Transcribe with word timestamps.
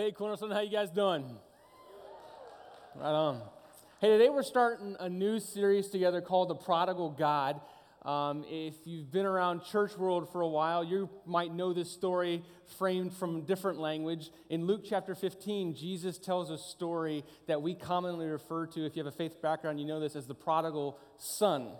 Hey, 0.00 0.12
Cornerstone, 0.12 0.50
how 0.50 0.60
you 0.60 0.70
guys 0.70 0.90
doing? 0.90 1.26
Right 2.96 3.12
on. 3.12 3.42
Hey, 4.00 4.08
today 4.08 4.30
we're 4.30 4.42
starting 4.42 4.96
a 4.98 5.10
new 5.10 5.38
series 5.38 5.88
together 5.88 6.22
called 6.22 6.48
The 6.48 6.54
Prodigal 6.54 7.10
God. 7.10 7.60
Um, 8.00 8.46
if 8.48 8.72
you've 8.86 9.12
been 9.12 9.26
around 9.26 9.62
church 9.62 9.98
world 9.98 10.32
for 10.32 10.40
a 10.40 10.48
while, 10.48 10.82
you 10.82 11.10
might 11.26 11.52
know 11.52 11.74
this 11.74 11.92
story 11.92 12.42
framed 12.78 13.12
from 13.12 13.42
different 13.42 13.78
language. 13.78 14.30
In 14.48 14.64
Luke 14.64 14.86
chapter 14.88 15.14
15, 15.14 15.74
Jesus 15.74 16.16
tells 16.16 16.50
a 16.50 16.56
story 16.56 17.22
that 17.46 17.60
we 17.60 17.74
commonly 17.74 18.26
refer 18.26 18.64
to, 18.68 18.86
if 18.86 18.96
you 18.96 19.04
have 19.04 19.12
a 19.12 19.14
faith 19.14 19.42
background, 19.42 19.78
you 19.78 19.84
know 19.84 20.00
this 20.00 20.16
as 20.16 20.24
the 20.24 20.34
prodigal 20.34 20.98
son. 21.18 21.72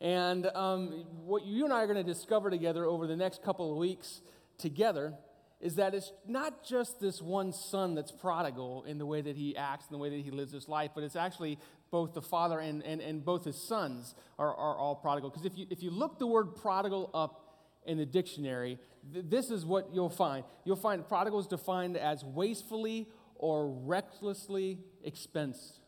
And 0.00 0.46
um, 0.54 1.04
what 1.24 1.44
you 1.44 1.64
and 1.64 1.74
I 1.74 1.82
are 1.82 1.88
going 1.88 1.96
to 1.96 2.04
discover 2.04 2.50
together 2.50 2.84
over 2.84 3.08
the 3.08 3.16
next 3.16 3.42
couple 3.42 3.72
of 3.72 3.78
weeks 3.78 4.20
together 4.58 5.14
is 5.60 5.74
that 5.74 5.94
it's 5.94 6.12
not 6.26 6.64
just 6.64 7.00
this 7.00 7.20
one 7.20 7.52
son 7.52 7.94
that's 7.94 8.12
prodigal 8.12 8.84
in 8.84 8.98
the 8.98 9.06
way 9.06 9.20
that 9.20 9.36
he 9.36 9.56
acts 9.56 9.86
and 9.86 9.94
the 9.94 9.98
way 9.98 10.08
that 10.08 10.20
he 10.20 10.30
lives 10.30 10.52
his 10.52 10.68
life, 10.68 10.92
but 10.94 11.02
it's 11.02 11.16
actually 11.16 11.58
both 11.90 12.14
the 12.14 12.22
father 12.22 12.60
and, 12.60 12.82
and, 12.84 13.00
and 13.00 13.24
both 13.24 13.44
his 13.44 13.56
sons 13.56 14.14
are, 14.38 14.54
are 14.54 14.76
all 14.76 14.94
prodigal. 14.94 15.30
Because 15.30 15.44
if 15.44 15.58
you, 15.58 15.66
if 15.70 15.82
you 15.82 15.90
look 15.90 16.18
the 16.18 16.26
word 16.26 16.54
prodigal 16.54 17.10
up 17.12 17.44
in 17.86 17.98
the 17.98 18.06
dictionary, 18.06 18.78
th- 19.12 19.24
this 19.28 19.50
is 19.50 19.64
what 19.64 19.88
you'll 19.92 20.10
find. 20.10 20.44
You'll 20.64 20.76
find 20.76 21.06
prodigal 21.08 21.40
is 21.40 21.46
defined 21.46 21.96
as 21.96 22.24
wastefully 22.24 23.08
or 23.34 23.68
recklessly 23.68 24.78
expensed. 25.04 25.80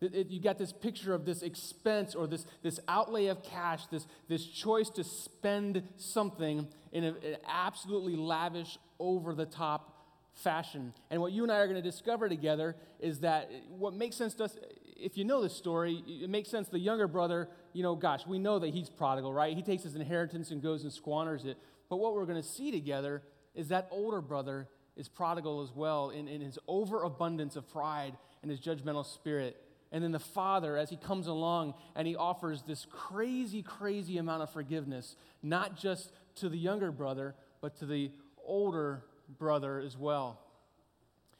It, 0.00 0.14
it, 0.14 0.26
you 0.28 0.40
got 0.40 0.58
this 0.58 0.72
picture 0.72 1.14
of 1.14 1.24
this 1.24 1.42
expense 1.42 2.14
or 2.14 2.26
this, 2.26 2.46
this 2.62 2.78
outlay 2.86 3.26
of 3.26 3.42
cash, 3.42 3.86
this, 3.86 4.06
this 4.28 4.44
choice 4.46 4.90
to 4.90 5.04
spend 5.04 5.82
something 5.96 6.68
in 6.92 7.04
an 7.04 7.16
absolutely 7.48 8.14
lavish, 8.14 8.78
over 8.98 9.34
the 9.34 9.46
top 9.46 9.96
fashion. 10.34 10.92
And 11.10 11.20
what 11.20 11.32
you 11.32 11.42
and 11.42 11.50
I 11.50 11.56
are 11.56 11.66
going 11.66 11.82
to 11.82 11.90
discover 11.90 12.28
together 12.28 12.76
is 13.00 13.20
that 13.20 13.50
what 13.68 13.94
makes 13.94 14.16
sense 14.16 14.34
to 14.34 14.44
us, 14.44 14.56
if 14.96 15.16
you 15.16 15.24
know 15.24 15.42
the 15.42 15.48
story, 15.48 16.02
it 16.06 16.30
makes 16.30 16.50
sense. 16.50 16.68
The 16.68 16.78
younger 16.78 17.08
brother, 17.08 17.48
you 17.72 17.82
know, 17.82 17.94
gosh, 17.94 18.26
we 18.26 18.38
know 18.38 18.58
that 18.58 18.68
he's 18.68 18.90
prodigal, 18.90 19.32
right? 19.32 19.56
He 19.56 19.62
takes 19.62 19.82
his 19.82 19.96
inheritance 19.96 20.50
and 20.50 20.62
goes 20.62 20.82
and 20.82 20.92
squanders 20.92 21.44
it. 21.44 21.56
But 21.88 21.96
what 21.96 22.14
we're 22.14 22.26
going 22.26 22.40
to 22.40 22.48
see 22.48 22.70
together 22.70 23.22
is 23.54 23.68
that 23.68 23.88
older 23.90 24.20
brother 24.20 24.68
is 24.96 25.08
prodigal 25.08 25.62
as 25.62 25.74
well 25.74 26.10
in, 26.10 26.28
in 26.28 26.40
his 26.40 26.58
overabundance 26.66 27.56
of 27.56 27.70
pride 27.70 28.16
and 28.42 28.50
his 28.50 28.60
judgmental 28.60 29.04
spirit. 29.04 29.62
And 29.92 30.02
then 30.02 30.12
the 30.12 30.18
father, 30.18 30.76
as 30.76 30.90
he 30.90 30.96
comes 30.96 31.26
along 31.26 31.74
and 31.94 32.06
he 32.06 32.16
offers 32.16 32.62
this 32.62 32.86
crazy, 32.90 33.62
crazy 33.62 34.18
amount 34.18 34.42
of 34.42 34.50
forgiveness, 34.50 35.16
not 35.42 35.78
just 35.78 36.12
to 36.36 36.48
the 36.48 36.58
younger 36.58 36.90
brother, 36.90 37.34
but 37.60 37.76
to 37.78 37.86
the 37.86 38.10
older 38.46 39.02
brother 39.38 39.78
as 39.78 39.96
well. 39.96 40.40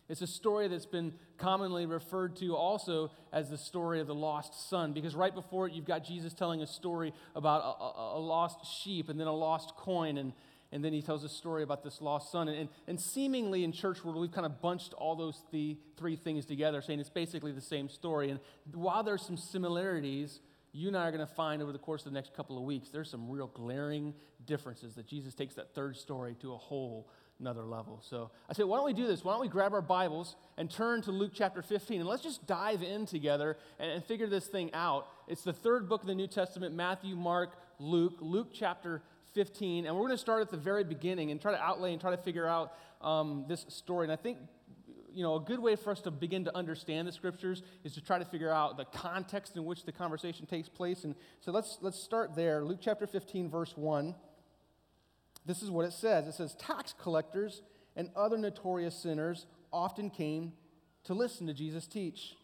It's 0.08 0.22
a 0.22 0.26
story 0.26 0.68
that's 0.68 0.86
been 0.86 1.14
commonly 1.36 1.84
referred 1.84 2.36
to 2.36 2.54
also 2.54 3.10
as 3.32 3.50
the 3.50 3.58
story 3.58 4.00
of 4.00 4.06
the 4.06 4.14
lost 4.14 4.68
son, 4.70 4.92
because 4.92 5.16
right 5.16 5.34
before 5.34 5.66
it, 5.66 5.72
you've 5.72 5.84
got 5.84 6.04
Jesus 6.04 6.32
telling 6.32 6.62
a 6.62 6.66
story 6.66 7.12
about 7.34 7.62
a, 7.62 7.82
a, 7.82 8.18
a 8.18 8.20
lost 8.20 8.64
sheep 8.64 9.08
and 9.08 9.18
then 9.18 9.26
a 9.26 9.34
lost 9.34 9.74
coin, 9.76 10.16
and, 10.16 10.32
and 10.70 10.84
then 10.84 10.92
he 10.92 11.02
tells 11.02 11.24
a 11.24 11.28
story 11.28 11.64
about 11.64 11.82
this 11.82 12.00
lost 12.00 12.30
son. 12.30 12.46
And, 12.46 12.56
and, 12.56 12.68
and 12.86 13.00
seemingly 13.00 13.64
in 13.64 13.72
church 13.72 14.04
world, 14.04 14.16
we've 14.20 14.30
kind 14.30 14.46
of 14.46 14.60
bunched 14.62 14.94
all 14.94 15.16
those 15.16 15.42
th- 15.50 15.76
three 15.96 16.14
things 16.14 16.46
together, 16.46 16.80
saying 16.82 17.00
it's 17.00 17.10
basically 17.10 17.50
the 17.50 17.60
same 17.60 17.88
story. 17.88 18.30
And 18.30 18.38
while 18.74 19.02
there's 19.02 19.22
some 19.22 19.36
similarities, 19.36 20.40
you 20.76 20.88
and 20.88 20.96
I 20.96 21.08
are 21.08 21.10
going 21.10 21.26
to 21.26 21.34
find 21.34 21.62
over 21.62 21.72
the 21.72 21.78
course 21.78 22.04
of 22.04 22.12
the 22.12 22.14
next 22.14 22.34
couple 22.34 22.58
of 22.58 22.64
weeks, 22.64 22.90
there's 22.90 23.10
some 23.10 23.30
real 23.30 23.46
glaring 23.46 24.12
differences 24.44 24.94
that 24.96 25.06
Jesus 25.06 25.34
takes 25.34 25.54
that 25.54 25.74
third 25.74 25.96
story 25.96 26.36
to 26.42 26.52
a 26.52 26.56
whole 26.56 27.08
another 27.40 27.64
level. 27.64 28.02
So 28.02 28.30
I 28.48 28.52
said, 28.52 28.66
why 28.66 28.76
don't 28.76 28.86
we 28.86 28.92
do 28.92 29.06
this? 29.06 29.24
Why 29.24 29.32
don't 29.32 29.40
we 29.40 29.48
grab 29.48 29.72
our 29.72 29.82
Bibles 29.82 30.36
and 30.56 30.70
turn 30.70 31.02
to 31.02 31.10
Luke 31.10 31.32
chapter 31.34 31.62
15 31.62 32.00
and 32.00 32.08
let's 32.08 32.22
just 32.22 32.46
dive 32.46 32.82
in 32.82 33.06
together 33.06 33.56
and, 33.78 33.90
and 33.90 34.04
figure 34.04 34.26
this 34.26 34.46
thing 34.46 34.70
out. 34.74 35.08
It's 35.28 35.42
the 35.42 35.52
third 35.52 35.88
book 35.88 36.02
of 36.02 36.06
the 36.06 36.14
New 36.14 36.28
Testament 36.28 36.74
Matthew, 36.74 37.16
Mark, 37.16 37.58
Luke, 37.78 38.16
Luke 38.20 38.48
chapter 38.52 39.02
15. 39.34 39.86
And 39.86 39.94
we're 39.94 40.02
going 40.02 40.12
to 40.12 40.18
start 40.18 40.42
at 40.42 40.50
the 40.50 40.56
very 40.56 40.84
beginning 40.84 41.30
and 41.30 41.40
try 41.40 41.52
to 41.52 41.62
outlay 41.62 41.92
and 41.92 42.00
try 42.00 42.10
to 42.10 42.22
figure 42.22 42.46
out 42.46 42.72
um, 43.02 43.44
this 43.48 43.66
story. 43.68 44.04
And 44.04 44.12
I 44.12 44.16
think 44.16 44.38
you 45.16 45.22
know, 45.22 45.36
a 45.36 45.40
good 45.40 45.60
way 45.60 45.76
for 45.76 45.90
us 45.90 46.02
to 46.02 46.10
begin 46.10 46.44
to 46.44 46.54
understand 46.54 47.08
the 47.08 47.12
scriptures 47.12 47.62
is 47.84 47.94
to 47.94 48.02
try 48.02 48.18
to 48.18 48.24
figure 48.26 48.52
out 48.52 48.76
the 48.76 48.84
context 48.84 49.56
in 49.56 49.64
which 49.64 49.86
the 49.86 49.92
conversation 49.92 50.44
takes 50.44 50.68
place. 50.68 51.04
And 51.04 51.14
so 51.40 51.52
let's, 51.52 51.78
let's 51.80 51.98
start 51.98 52.36
there. 52.36 52.62
Luke 52.62 52.80
chapter 52.82 53.06
15, 53.06 53.48
verse 53.48 53.72
1. 53.78 54.14
This 55.46 55.62
is 55.62 55.70
what 55.70 55.86
it 55.86 55.94
says 55.94 56.26
it 56.26 56.34
says, 56.34 56.54
Tax 56.56 56.92
collectors 57.00 57.62
and 57.96 58.10
other 58.14 58.36
notorious 58.36 58.94
sinners 58.94 59.46
often 59.72 60.10
came 60.10 60.52
to 61.04 61.14
listen 61.14 61.46
to 61.46 61.54
Jesus 61.54 61.86
teach. 61.86 62.36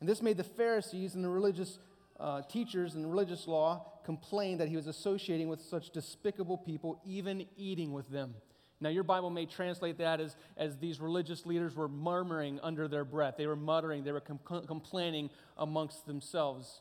And 0.00 0.06
this 0.06 0.20
made 0.20 0.36
the 0.36 0.44
Pharisees 0.44 1.14
and 1.14 1.24
the 1.24 1.30
religious 1.30 1.78
uh, 2.20 2.42
teachers 2.42 2.94
and 2.94 3.08
religious 3.08 3.48
law 3.48 3.90
complain 4.04 4.58
that 4.58 4.68
he 4.68 4.76
was 4.76 4.86
associating 4.86 5.48
with 5.48 5.62
such 5.62 5.88
despicable 5.88 6.58
people, 6.58 7.00
even 7.06 7.46
eating 7.56 7.94
with 7.94 8.10
them. 8.10 8.34
Now, 8.82 8.88
your 8.88 9.04
Bible 9.04 9.30
may 9.30 9.46
translate 9.46 9.98
that 9.98 10.20
as, 10.20 10.36
as 10.56 10.76
these 10.78 11.00
religious 11.00 11.46
leaders 11.46 11.76
were 11.76 11.88
murmuring 11.88 12.58
under 12.62 12.88
their 12.88 13.04
breath. 13.04 13.36
They 13.38 13.46
were 13.46 13.56
muttering, 13.56 14.04
they 14.04 14.12
were 14.12 14.20
com- 14.20 14.40
complaining 14.66 15.30
amongst 15.56 16.06
themselves. 16.06 16.80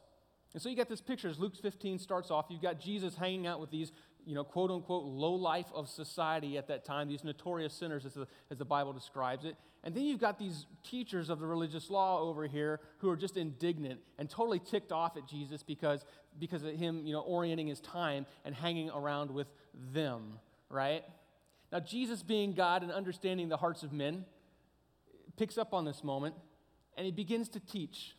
And 0.54 0.62
so 0.62 0.68
you 0.68 0.76
got 0.76 0.90
this 0.90 1.02
picture 1.02 1.30
as 1.30 1.40
Luke 1.40 1.56
15 1.56 2.00
starts 2.00 2.32
off. 2.32 2.48
You've 2.50 2.62
got 2.62 2.80
Jesus 2.80 3.16
hanging 3.16 3.48
out 3.48 3.60
with 3.62 3.72
these, 3.72 3.92
you 4.26 4.36
know, 4.36 4.44
quote 4.44 4.72
unquote, 4.72 5.06
low 5.06 5.34
life 5.34 5.68
of 5.74 5.88
society 5.88 6.58
at 6.58 6.68
that 6.68 6.84
time, 6.84 7.08
these 7.08 7.24
notorious 7.24 7.74
sinners, 7.74 8.06
as 8.06 8.16
the, 8.16 8.28
as 8.50 8.58
the 8.58 8.66
Bible 8.66 8.92
describes 8.92 9.46
it. 9.46 9.56
And 9.84 9.96
then 9.96 10.04
you've 10.04 10.20
got 10.20 10.38
these 10.38 10.66
teachers 10.84 11.30
of 11.30 11.40
the 11.40 11.48
religious 11.48 11.90
law 11.90 12.20
over 12.20 12.48
here 12.48 12.80
who 12.98 13.10
are 13.10 13.16
just 13.16 13.38
indignant 13.38 14.00
and 14.18 14.30
totally 14.30 14.60
ticked 14.60 14.92
off 14.92 15.18
at 15.18 15.28
Jesus 15.28 15.64
because, 15.64 16.06
because 16.40 16.64
of 16.64 16.76
him, 16.76 17.06
you 17.06 17.14
know, 17.14 17.22
orienting 17.22 17.68
his 17.68 17.80
time 17.80 18.26
and 18.44 18.54
hanging 18.54 18.90
around 18.90 19.32
with 19.32 19.48
them, 19.94 20.34
right? 20.70 21.04
Now, 21.72 21.80
Jesus, 21.80 22.22
being 22.22 22.54
God 22.54 22.84
and 22.84 22.92
understanding 22.92 23.50
the 23.50 23.58
hearts 23.58 23.84
of 23.84 23.94
men, 23.94 24.26
picks 25.38 25.58
up 25.58 25.74
on 25.74 25.86
this 25.86 26.04
moment 26.04 26.36
and 26.98 27.06
he 27.06 27.12
begins 27.12 27.50
to 27.50 27.59
teach. 27.59 28.16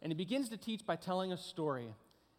And 0.00 0.10
he 0.10 0.16
begins 0.16 0.48
to 0.50 0.56
teach 0.56 0.84
by 0.84 0.96
telling 0.96 1.32
a 1.32 1.36
story. 1.36 1.88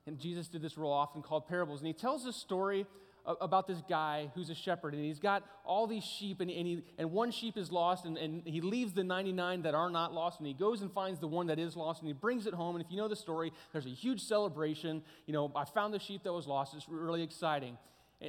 And 0.07 0.19
Jesus 0.19 0.47
did 0.47 0.61
this 0.61 0.77
real 0.77 0.89
often 0.89 1.21
called 1.21 1.47
parables. 1.47 1.79
And 1.79 1.87
he 1.87 1.93
tells 1.93 2.25
a 2.25 2.33
story 2.33 2.85
about 3.25 3.67
this 3.67 3.81
guy 3.89 4.29
who's 4.35 4.49
a 4.49 4.55
shepherd. 4.55 4.93
And 4.93 5.03
he's 5.03 5.19
got 5.19 5.43
all 5.65 5.87
these 5.87 6.03
sheep, 6.03 6.41
and, 6.41 6.51
and, 6.51 6.67
he, 6.67 6.83
and 6.97 7.11
one 7.11 7.31
sheep 7.31 7.57
is 7.57 7.71
lost, 7.71 8.05
and, 8.05 8.17
and 8.17 8.43
he 8.45 8.61
leaves 8.61 8.93
the 8.93 9.03
99 9.03 9.63
that 9.63 9.73
are 9.73 9.89
not 9.89 10.13
lost, 10.13 10.39
and 10.39 10.47
he 10.47 10.53
goes 10.53 10.81
and 10.81 10.91
finds 10.91 11.19
the 11.19 11.27
one 11.27 11.47
that 11.47 11.57
is 11.57 11.75
lost, 11.75 12.01
and 12.01 12.07
he 12.07 12.13
brings 12.13 12.45
it 12.45 12.53
home. 12.53 12.75
And 12.75 12.85
if 12.85 12.91
you 12.91 12.97
know 12.97 13.07
the 13.07 13.15
story, 13.15 13.51
there's 13.71 13.85
a 13.85 13.89
huge 13.89 14.21
celebration. 14.21 15.01
You 15.25 15.33
know, 15.33 15.51
I 15.55 15.65
found 15.65 15.93
the 15.93 15.99
sheep 15.99 16.23
that 16.23 16.33
was 16.33 16.47
lost. 16.47 16.75
It's 16.75 16.87
really 16.87 17.23
exciting. 17.23 17.77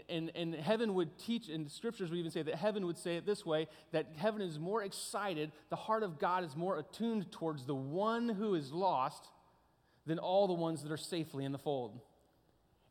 And, 0.09 0.31
and 0.35 0.55
heaven 0.55 0.95
would 0.95 1.19
teach, 1.19 1.49
and 1.49 1.65
the 1.65 1.71
scriptures 1.71 2.11
would 2.11 2.19
even 2.19 2.31
say 2.31 2.43
that 2.43 2.57
heaven 2.57 2.87
would 2.87 2.99
say 2.99 3.17
it 3.17 3.25
this 3.25 3.47
way 3.47 3.69
that 3.93 4.07
heaven 4.17 4.43
is 4.43 4.59
more 4.59 4.83
excited, 4.83 5.53
the 5.71 5.77
heart 5.77 6.03
of 6.03 6.19
God 6.19 6.45
is 6.45 6.57
more 6.57 6.79
attuned 6.79 7.31
towards 7.33 7.65
the 7.65 7.75
one 7.75 8.29
who 8.29 8.55
is 8.55 8.73
lost 8.73 9.29
than 10.07 10.19
all 10.19 10.47
the 10.47 10.55
ones 10.55 10.83
that 10.83 10.93
are 10.93 10.97
safely 10.97 11.45
in 11.45 11.53
the 11.53 11.59
fold. 11.59 12.01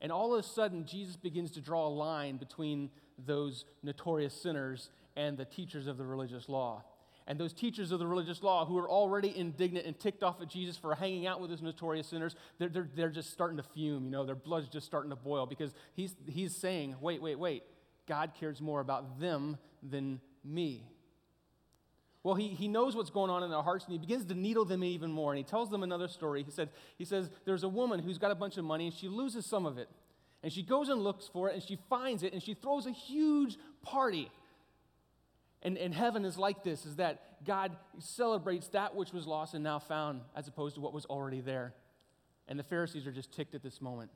And 0.02 0.12
all 0.12 0.34
of 0.34 0.40
a 0.40 0.44
sudden, 0.44 0.86
Jesus 0.86 1.16
begins 1.16 1.52
to 1.52 1.62
draw 1.62 1.88
a 1.88 1.90
line 1.90 2.38
between 2.38 2.90
those 3.26 3.66
notorious 3.82 4.34
sinners 4.34 4.90
and 5.16 5.38
the 5.38 5.46
teachers 5.46 5.88
of 5.88 5.98
the 5.98 6.06
religious 6.06 6.50
law. 6.50 6.84
And 7.28 7.40
those 7.40 7.54
teachers 7.54 7.92
of 7.92 8.00
the 8.00 8.06
religious 8.06 8.44
law 8.44 8.66
who 8.66 8.78
are 8.78 8.90
already 8.90 9.36
indignant 9.36 9.88
and 9.88 10.00
ticked 10.00 10.22
off 10.22 10.42
at 10.42 10.48
Jesus 10.48 10.78
for 10.78 10.94
hanging 10.94 11.26
out 11.26 11.42
with 11.42 11.50
his 11.50 11.62
notorious 11.62 12.08
sinners, 12.08 12.36
they're, 12.60 12.70
they're, 12.70 12.90
they're 12.96 13.10
just 13.10 13.32
starting 13.32 13.58
to 13.58 13.64
fume. 13.64 14.06
You 14.06 14.12
know, 14.12 14.26
their 14.26 14.36
blood's 14.36 14.68
just 14.68 14.86
starting 14.86 15.10
to 15.10 15.16
boil 15.16 15.48
because 15.48 15.74
he's, 15.94 16.16
he's 16.28 16.56
saying, 16.56 16.96
wait, 17.02 17.22
wait, 17.22 17.40
wait. 17.40 17.64
God 18.08 18.34
cares 18.40 18.62
more 18.62 18.80
about 18.80 19.20
them 19.20 19.58
than 19.82 20.22
me. 20.44 20.88
Well, 22.22 22.36
he, 22.36 22.50
he 22.50 22.68
knows 22.68 22.96
what's 22.96 23.10
going 23.10 23.30
on 23.30 23.44
in 23.44 23.50
their 23.50 23.62
hearts 23.62 23.86
and 23.86 23.94
he 23.94 24.00
begins 24.00 24.26
to 24.26 24.36
needle 24.36 24.66
them 24.66 24.84
even 24.84 25.12
more. 25.12 25.32
And 25.32 25.38
he 25.38 25.44
tells 25.44 25.70
them 25.70 25.84
another 25.84 26.08
story. 26.08 26.44
He, 26.44 26.52
said, 26.52 26.70
he 26.98 27.06
says, 27.06 27.30
There's 27.46 27.64
a 27.64 27.70
woman 27.70 28.00
who's 28.00 28.18
got 28.18 28.32
a 28.32 28.36
bunch 28.36 28.58
of 28.58 28.66
money 28.66 28.88
and 28.88 28.96
she 28.96 29.08
loses 29.08 29.46
some 29.46 29.66
of 29.66 29.78
it. 29.78 29.90
And 30.44 30.52
she 30.52 30.64
goes 30.64 30.90
and 30.90 31.02
looks 31.02 31.28
for 31.28 31.50
it 31.50 31.56
and 31.56 31.64
she 31.64 31.78
finds 31.90 32.24
it 32.24 32.34
and 32.34 32.42
she 32.42 32.54
throws 32.54 32.86
a 32.86 32.92
huge 32.92 33.58
party. 33.82 34.32
And, 35.66 35.80
and 35.80 35.96
heaven 35.96 36.26
is 36.26 36.38
like 36.38 36.64
this 36.64 36.86
is 36.86 36.98
that 36.98 37.44
God 37.44 37.76
celebrates 37.98 38.68
that 38.70 38.96
which 38.96 39.12
was 39.12 39.26
lost 39.26 39.56
and 39.56 39.64
now 39.64 39.80
found 39.80 40.22
as 40.36 40.48
opposed 40.48 40.76
to 40.76 40.82
what 40.82 40.94
was 40.94 41.06
already 41.06 41.42
there. 41.42 41.74
And 42.48 42.60
the 42.60 42.64
Pharisees 42.64 43.08
are 43.08 43.12
just 43.12 43.34
ticked 43.34 43.56
at 43.56 43.64
this 43.64 43.82
moment. 43.82 44.12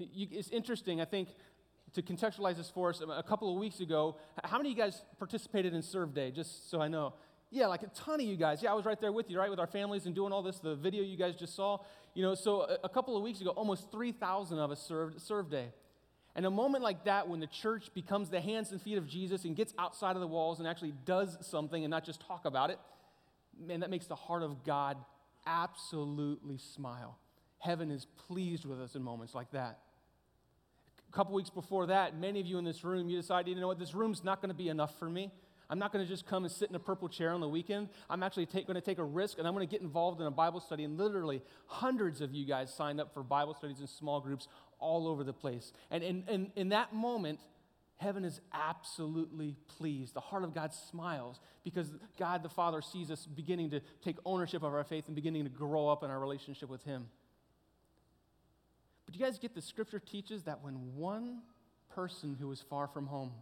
It's 0.00 0.48
interesting, 0.48 1.00
I 1.00 1.04
think, 1.04 1.28
to 1.94 2.02
contextualize 2.02 2.56
this 2.56 2.68
for 2.68 2.90
us, 2.90 3.00
a 3.00 3.22
couple 3.22 3.50
of 3.52 3.60
weeks 3.60 3.78
ago, 3.78 4.16
how 4.42 4.58
many 4.58 4.72
of 4.72 4.76
you 4.76 4.82
guys 4.82 5.02
participated 5.20 5.72
in 5.72 5.82
Serve 5.82 6.12
Day, 6.12 6.32
just 6.32 6.68
so 6.68 6.80
I 6.80 6.88
know? 6.88 7.14
Yeah, 7.50 7.68
like 7.68 7.84
a 7.84 7.90
ton 7.94 8.20
of 8.20 8.26
you 8.26 8.36
guys. 8.36 8.60
Yeah, 8.60 8.72
I 8.72 8.74
was 8.74 8.84
right 8.84 9.00
there 9.00 9.12
with 9.12 9.30
you, 9.30 9.38
right, 9.38 9.48
with 9.48 9.60
our 9.60 9.68
families 9.68 10.04
and 10.06 10.16
doing 10.16 10.32
all 10.32 10.42
this, 10.42 10.58
the 10.58 10.74
video 10.74 11.04
you 11.04 11.16
guys 11.16 11.36
just 11.36 11.54
saw. 11.54 11.78
You 12.12 12.24
know, 12.24 12.34
so 12.34 12.76
a 12.82 12.88
couple 12.88 13.16
of 13.16 13.22
weeks 13.22 13.40
ago, 13.40 13.50
almost 13.50 13.92
3,000 13.92 14.58
of 14.58 14.72
us 14.72 14.82
served 14.82 15.22
Serve 15.22 15.48
Day. 15.48 15.68
And 16.36 16.44
a 16.44 16.50
moment 16.50 16.84
like 16.84 17.04
that, 17.04 17.28
when 17.28 17.40
the 17.40 17.46
church 17.46 17.92
becomes 17.94 18.28
the 18.28 18.42
hands 18.42 18.70
and 18.70 18.80
feet 18.80 18.98
of 18.98 19.08
Jesus 19.08 19.44
and 19.44 19.56
gets 19.56 19.72
outside 19.78 20.16
of 20.16 20.20
the 20.20 20.26
walls 20.26 20.58
and 20.58 20.68
actually 20.68 20.92
does 21.06 21.38
something 21.40 21.82
and 21.82 21.90
not 21.90 22.04
just 22.04 22.20
talk 22.20 22.44
about 22.44 22.68
it, 22.68 22.78
man, 23.58 23.80
that 23.80 23.88
makes 23.88 24.06
the 24.06 24.14
heart 24.14 24.42
of 24.42 24.62
God 24.62 24.98
absolutely 25.46 26.58
smile. 26.58 27.18
Heaven 27.58 27.90
is 27.90 28.06
pleased 28.28 28.66
with 28.66 28.82
us 28.82 28.94
in 28.94 29.02
moments 29.02 29.34
like 29.34 29.50
that. 29.52 29.78
A 31.08 31.12
couple 31.12 31.34
weeks 31.34 31.48
before 31.48 31.86
that, 31.86 32.18
many 32.18 32.38
of 32.38 32.46
you 32.46 32.58
in 32.58 32.64
this 32.64 32.84
room, 32.84 33.08
you 33.08 33.16
decided, 33.16 33.54
you 33.54 33.58
know 33.58 33.68
what, 33.68 33.78
this 33.78 33.94
room's 33.94 34.22
not 34.22 34.42
going 34.42 34.50
to 34.50 34.54
be 34.54 34.68
enough 34.68 34.98
for 34.98 35.08
me. 35.08 35.32
I'm 35.68 35.78
not 35.78 35.92
going 35.92 36.04
to 36.04 36.08
just 36.08 36.26
come 36.26 36.44
and 36.44 36.52
sit 36.52 36.70
in 36.70 36.76
a 36.76 36.80
purple 36.80 37.08
chair 37.08 37.32
on 37.32 37.40
the 37.40 37.48
weekend. 37.48 37.88
I'm 38.08 38.22
actually 38.22 38.46
take, 38.46 38.66
going 38.66 38.76
to 38.76 38.80
take 38.80 38.98
a 38.98 39.04
risk 39.04 39.38
and 39.38 39.48
I'm 39.48 39.54
going 39.54 39.66
to 39.66 39.70
get 39.70 39.82
involved 39.82 40.20
in 40.20 40.26
a 40.26 40.30
Bible 40.30 40.60
study. 40.60 40.84
And 40.84 40.96
literally, 40.96 41.42
hundreds 41.66 42.20
of 42.20 42.32
you 42.32 42.46
guys 42.46 42.72
signed 42.72 43.00
up 43.00 43.12
for 43.12 43.22
Bible 43.22 43.54
studies 43.54 43.80
in 43.80 43.86
small 43.86 44.20
groups 44.20 44.46
all 44.78 45.08
over 45.08 45.24
the 45.24 45.32
place. 45.32 45.72
And 45.90 46.02
in, 46.02 46.24
in, 46.28 46.52
in 46.56 46.68
that 46.70 46.94
moment, 46.94 47.40
heaven 47.96 48.24
is 48.24 48.40
absolutely 48.52 49.56
pleased. 49.78 50.14
The 50.14 50.20
heart 50.20 50.44
of 50.44 50.54
God 50.54 50.72
smiles 50.72 51.40
because 51.64 51.88
God 52.18 52.42
the 52.42 52.48
Father 52.48 52.82
sees 52.82 53.10
us 53.10 53.26
beginning 53.26 53.70
to 53.70 53.80
take 54.02 54.16
ownership 54.24 54.62
of 54.62 54.74
our 54.74 54.84
faith 54.84 55.06
and 55.06 55.14
beginning 55.14 55.44
to 55.44 55.50
grow 55.50 55.88
up 55.88 56.02
in 56.02 56.10
our 56.10 56.20
relationship 56.20 56.68
with 56.68 56.84
Him. 56.84 57.06
But 59.06 59.14
you 59.14 59.24
guys 59.24 59.38
get 59.38 59.54
the 59.54 59.62
scripture 59.62 60.00
teaches 60.00 60.42
that 60.44 60.62
when 60.62 60.96
one 60.96 61.42
person 61.94 62.36
who 62.38 62.50
is 62.52 62.60
far 62.60 62.88
from 62.88 63.06
home, 63.06 63.32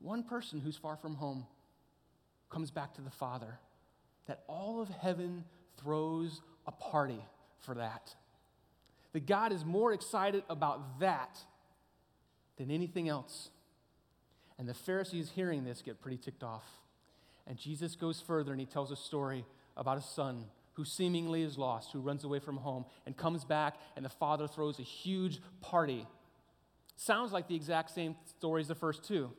one 0.00 0.22
person 0.22 0.60
who's 0.60 0.76
far 0.76 0.96
from 0.96 1.14
home 1.14 1.46
comes 2.50 2.70
back 2.70 2.94
to 2.94 3.00
the 3.00 3.10
Father, 3.10 3.58
that 4.26 4.42
all 4.46 4.80
of 4.80 4.88
heaven 4.88 5.44
throws 5.82 6.40
a 6.66 6.72
party 6.72 7.24
for 7.58 7.74
that. 7.74 8.14
That 9.12 9.26
God 9.26 9.52
is 9.52 9.64
more 9.64 9.92
excited 9.92 10.44
about 10.48 11.00
that 11.00 11.40
than 12.56 12.70
anything 12.70 13.08
else. 13.08 13.50
And 14.58 14.68
the 14.68 14.74
Pharisees 14.74 15.30
hearing 15.34 15.64
this 15.64 15.82
get 15.82 16.00
pretty 16.00 16.18
ticked 16.18 16.42
off. 16.42 16.64
And 17.46 17.58
Jesus 17.58 17.96
goes 17.96 18.20
further 18.20 18.52
and 18.52 18.60
he 18.60 18.66
tells 18.66 18.90
a 18.90 18.96
story 18.96 19.44
about 19.76 19.98
a 19.98 20.02
son 20.02 20.44
who 20.74 20.84
seemingly 20.84 21.42
is 21.42 21.58
lost, 21.58 21.92
who 21.92 22.00
runs 22.00 22.24
away 22.24 22.38
from 22.38 22.58
home 22.58 22.84
and 23.06 23.16
comes 23.16 23.44
back, 23.44 23.76
and 23.96 24.04
the 24.04 24.10
father 24.10 24.46
throws 24.46 24.78
a 24.78 24.82
huge 24.82 25.40
party. 25.60 26.06
Sounds 26.96 27.32
like 27.32 27.48
the 27.48 27.56
exact 27.56 27.90
same 27.90 28.14
story 28.38 28.60
as 28.60 28.68
the 28.68 28.74
first 28.74 29.02
two. 29.02 29.30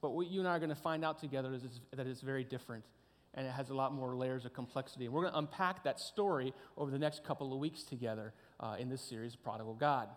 But 0.00 0.10
what 0.10 0.28
you 0.28 0.40
and 0.40 0.48
I 0.48 0.52
are 0.52 0.58
going 0.58 0.68
to 0.68 0.76
find 0.76 1.04
out 1.04 1.18
together 1.18 1.52
is, 1.52 1.62
that 1.92 2.06
it's 2.06 2.20
very 2.20 2.44
different 2.44 2.84
and 3.34 3.46
it 3.46 3.50
has 3.50 3.70
a 3.70 3.74
lot 3.74 3.92
more 3.92 4.14
layers 4.16 4.44
of 4.44 4.52
complexity. 4.52 5.04
And 5.04 5.14
we're 5.14 5.22
going 5.22 5.32
to 5.32 5.38
unpack 5.38 5.84
that 5.84 6.00
story 6.00 6.52
over 6.76 6.90
the 6.90 6.98
next 6.98 7.24
couple 7.24 7.52
of 7.52 7.58
weeks 7.58 7.82
together 7.82 8.32
uh, 8.60 8.76
in 8.78 8.88
this 8.88 9.00
series, 9.00 9.36
Prodigal 9.36 9.74
God. 9.74 10.08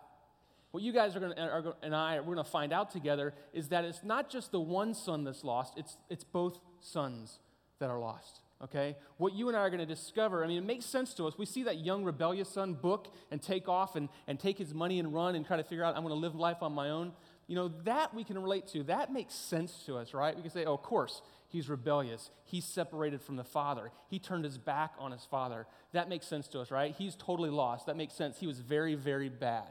What 0.72 0.82
you 0.82 0.92
guys 0.92 1.14
are 1.14 1.20
going 1.20 1.34
to, 1.34 1.74
and 1.82 1.94
I, 1.94 2.18
we're 2.20 2.34
going 2.34 2.44
to 2.44 2.50
find 2.50 2.72
out 2.72 2.90
together 2.90 3.34
is 3.52 3.68
that 3.68 3.84
it's 3.84 4.02
not 4.02 4.30
just 4.30 4.52
the 4.52 4.60
one 4.60 4.94
son 4.94 5.24
that's 5.24 5.44
lost, 5.44 5.74
it's, 5.76 5.98
it's 6.08 6.24
both 6.24 6.58
sons 6.80 7.40
that 7.78 7.90
are 7.90 7.98
lost. 7.98 8.40
Okay? 8.64 8.96
What 9.18 9.34
you 9.34 9.48
and 9.48 9.56
I 9.56 9.60
are 9.60 9.70
going 9.70 9.80
to 9.80 9.86
discover, 9.86 10.44
I 10.44 10.46
mean, 10.46 10.56
it 10.56 10.64
makes 10.64 10.86
sense 10.86 11.12
to 11.14 11.26
us. 11.26 11.36
We 11.36 11.46
see 11.46 11.64
that 11.64 11.78
young 11.78 12.04
rebellious 12.04 12.48
son 12.48 12.74
book 12.74 13.12
and 13.30 13.42
take 13.42 13.68
off 13.68 13.96
and, 13.96 14.08
and 14.26 14.38
take 14.38 14.56
his 14.56 14.72
money 14.72 14.98
and 14.98 15.12
run 15.12 15.34
and 15.34 15.44
try 15.44 15.56
to 15.56 15.64
figure 15.64 15.84
out, 15.84 15.96
I'm 15.96 16.02
going 16.02 16.14
to 16.14 16.20
live 16.20 16.34
life 16.34 16.58
on 16.62 16.72
my 16.72 16.90
own. 16.90 17.12
You 17.48 17.56
know, 17.56 17.72
that 17.84 18.14
we 18.14 18.24
can 18.24 18.38
relate 18.38 18.68
to. 18.68 18.84
That 18.84 19.12
makes 19.12 19.34
sense 19.34 19.82
to 19.86 19.96
us, 19.96 20.14
right? 20.14 20.34
We 20.34 20.42
can 20.42 20.50
say, 20.50 20.64
oh, 20.64 20.74
of 20.74 20.82
course, 20.82 21.20
he's 21.52 21.68
rebellious. 21.68 22.30
He's 22.44 22.64
separated 22.64 23.20
from 23.20 23.36
the 23.36 23.44
father. 23.44 23.92
He 24.08 24.18
turned 24.18 24.44
his 24.44 24.58
back 24.58 24.94
on 24.98 25.12
his 25.12 25.24
father. 25.24 25.66
That 25.92 26.08
makes 26.08 26.26
sense 26.26 26.48
to 26.48 26.60
us, 26.60 26.70
right? 26.70 26.94
He's 26.96 27.14
totally 27.14 27.50
lost. 27.50 27.86
That 27.86 27.96
makes 27.96 28.14
sense. 28.14 28.38
He 28.38 28.46
was 28.46 28.58
very, 28.58 28.94
very 28.94 29.28
bad. 29.28 29.68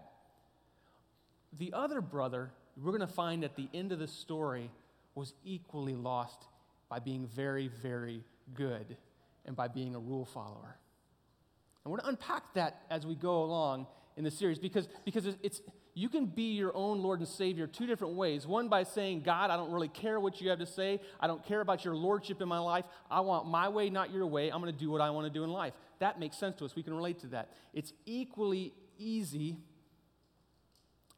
The 1.57 1.73
other 1.73 1.99
brother, 1.99 2.51
we're 2.81 2.91
going 2.91 3.01
to 3.01 3.07
find 3.07 3.43
at 3.43 3.55
the 3.55 3.67
end 3.73 3.91
of 3.91 3.99
the 3.99 4.07
story, 4.07 4.69
was 5.15 5.33
equally 5.43 5.95
lost 5.95 6.45
by 6.87 6.99
being 6.99 7.27
very, 7.27 7.67
very 7.67 8.23
good 8.53 8.95
and 9.45 9.55
by 9.55 9.67
being 9.67 9.95
a 9.95 9.99
rule 9.99 10.25
follower. 10.25 10.77
And 11.83 11.91
we're 11.91 11.97
going 11.97 12.05
to 12.05 12.09
unpack 12.09 12.53
that 12.53 12.83
as 12.89 13.05
we 13.05 13.15
go 13.15 13.43
along 13.43 13.87
in 14.15 14.23
the 14.23 14.31
series 14.31 14.59
because, 14.59 14.87
because 15.03 15.25
it's, 15.41 15.61
you 15.93 16.07
can 16.09 16.25
be 16.25 16.53
your 16.53 16.75
own 16.75 17.01
Lord 17.01 17.19
and 17.19 17.27
Savior 17.27 17.67
two 17.67 17.85
different 17.85 18.13
ways. 18.13 18.47
One 18.47 18.69
by 18.69 18.83
saying, 18.83 19.21
God, 19.21 19.49
I 19.49 19.57
don't 19.57 19.71
really 19.71 19.89
care 19.89 20.19
what 20.19 20.39
you 20.39 20.49
have 20.49 20.59
to 20.59 20.65
say. 20.65 21.01
I 21.19 21.27
don't 21.27 21.45
care 21.45 21.61
about 21.61 21.83
your 21.83 21.95
lordship 21.95 22.41
in 22.41 22.47
my 22.47 22.59
life. 22.59 22.85
I 23.09 23.19
want 23.21 23.47
my 23.47 23.67
way, 23.67 23.89
not 23.89 24.11
your 24.11 24.25
way. 24.25 24.49
I'm 24.49 24.61
going 24.61 24.73
to 24.73 24.79
do 24.79 24.89
what 24.89 25.01
I 25.01 25.09
want 25.09 25.27
to 25.27 25.33
do 25.33 25.43
in 25.43 25.49
life. 25.49 25.73
That 25.99 26.19
makes 26.19 26.37
sense 26.37 26.57
to 26.57 26.65
us. 26.65 26.75
We 26.75 26.83
can 26.83 26.93
relate 26.93 27.19
to 27.19 27.27
that. 27.27 27.51
It's 27.73 27.91
equally 28.05 28.73
easy 28.97 29.57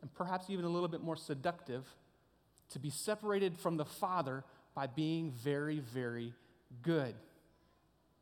and 0.02 0.14
perhaps 0.14 0.50
even 0.50 0.66
a 0.66 0.70
little 0.70 0.90
bit 0.90 1.02
more 1.02 1.16
seductive 1.16 1.86
to 2.72 2.80
be 2.80 2.90
separated 2.90 3.58
from 3.58 3.78
the 3.78 3.86
Father 3.86 4.44
by 4.76 4.88
being 4.88 5.32
very, 5.32 5.80
very 5.80 6.34
good. 6.82 7.16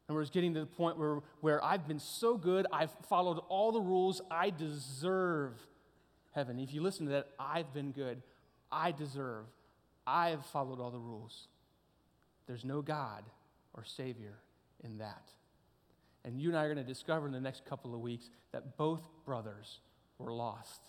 And 0.08 0.18
we're 0.18 0.26
getting 0.26 0.54
to 0.56 0.60
the 0.60 0.66
point 0.66 0.98
where, 0.98 1.22
where 1.40 1.64
I've 1.64 1.88
been 1.88 2.00
so 2.00 2.38
good, 2.38 2.68
I've 2.72 2.92
followed 3.08 3.40
all 3.48 3.72
the 3.72 3.80
rules, 3.80 4.22
I 4.30 4.50
deserve 4.50 5.54
heaven. 6.32 6.60
If 6.60 6.74
you 6.74 6.82
listen 6.82 7.06
to 7.08 7.12
that, 7.14 7.30
I've 7.40 7.74
been 7.74 7.92
good, 7.92 8.22
I 8.72 8.92
deserve, 8.92 9.46
I've 10.06 10.46
followed 10.48 10.80
all 10.80 10.92
the 10.92 11.00
rules. 11.00 11.48
There's 12.48 12.66
no 12.66 12.82
God 12.82 13.24
or 13.74 13.84
Savior 13.84 14.38
in 14.84 14.98
that. 14.98 15.30
And 16.24 16.40
you 16.40 16.50
and 16.50 16.58
I 16.58 16.66
are 16.66 16.74
going 16.74 16.86
to 16.86 16.90
discover 16.92 17.26
in 17.26 17.34
the 17.34 17.42
next 17.42 17.66
couple 17.66 17.94
of 17.94 18.02
weeks 18.02 18.30
that 18.52 18.78
both 18.78 19.02
brothers 19.26 19.80
were 20.18 20.34
lost. 20.34 20.82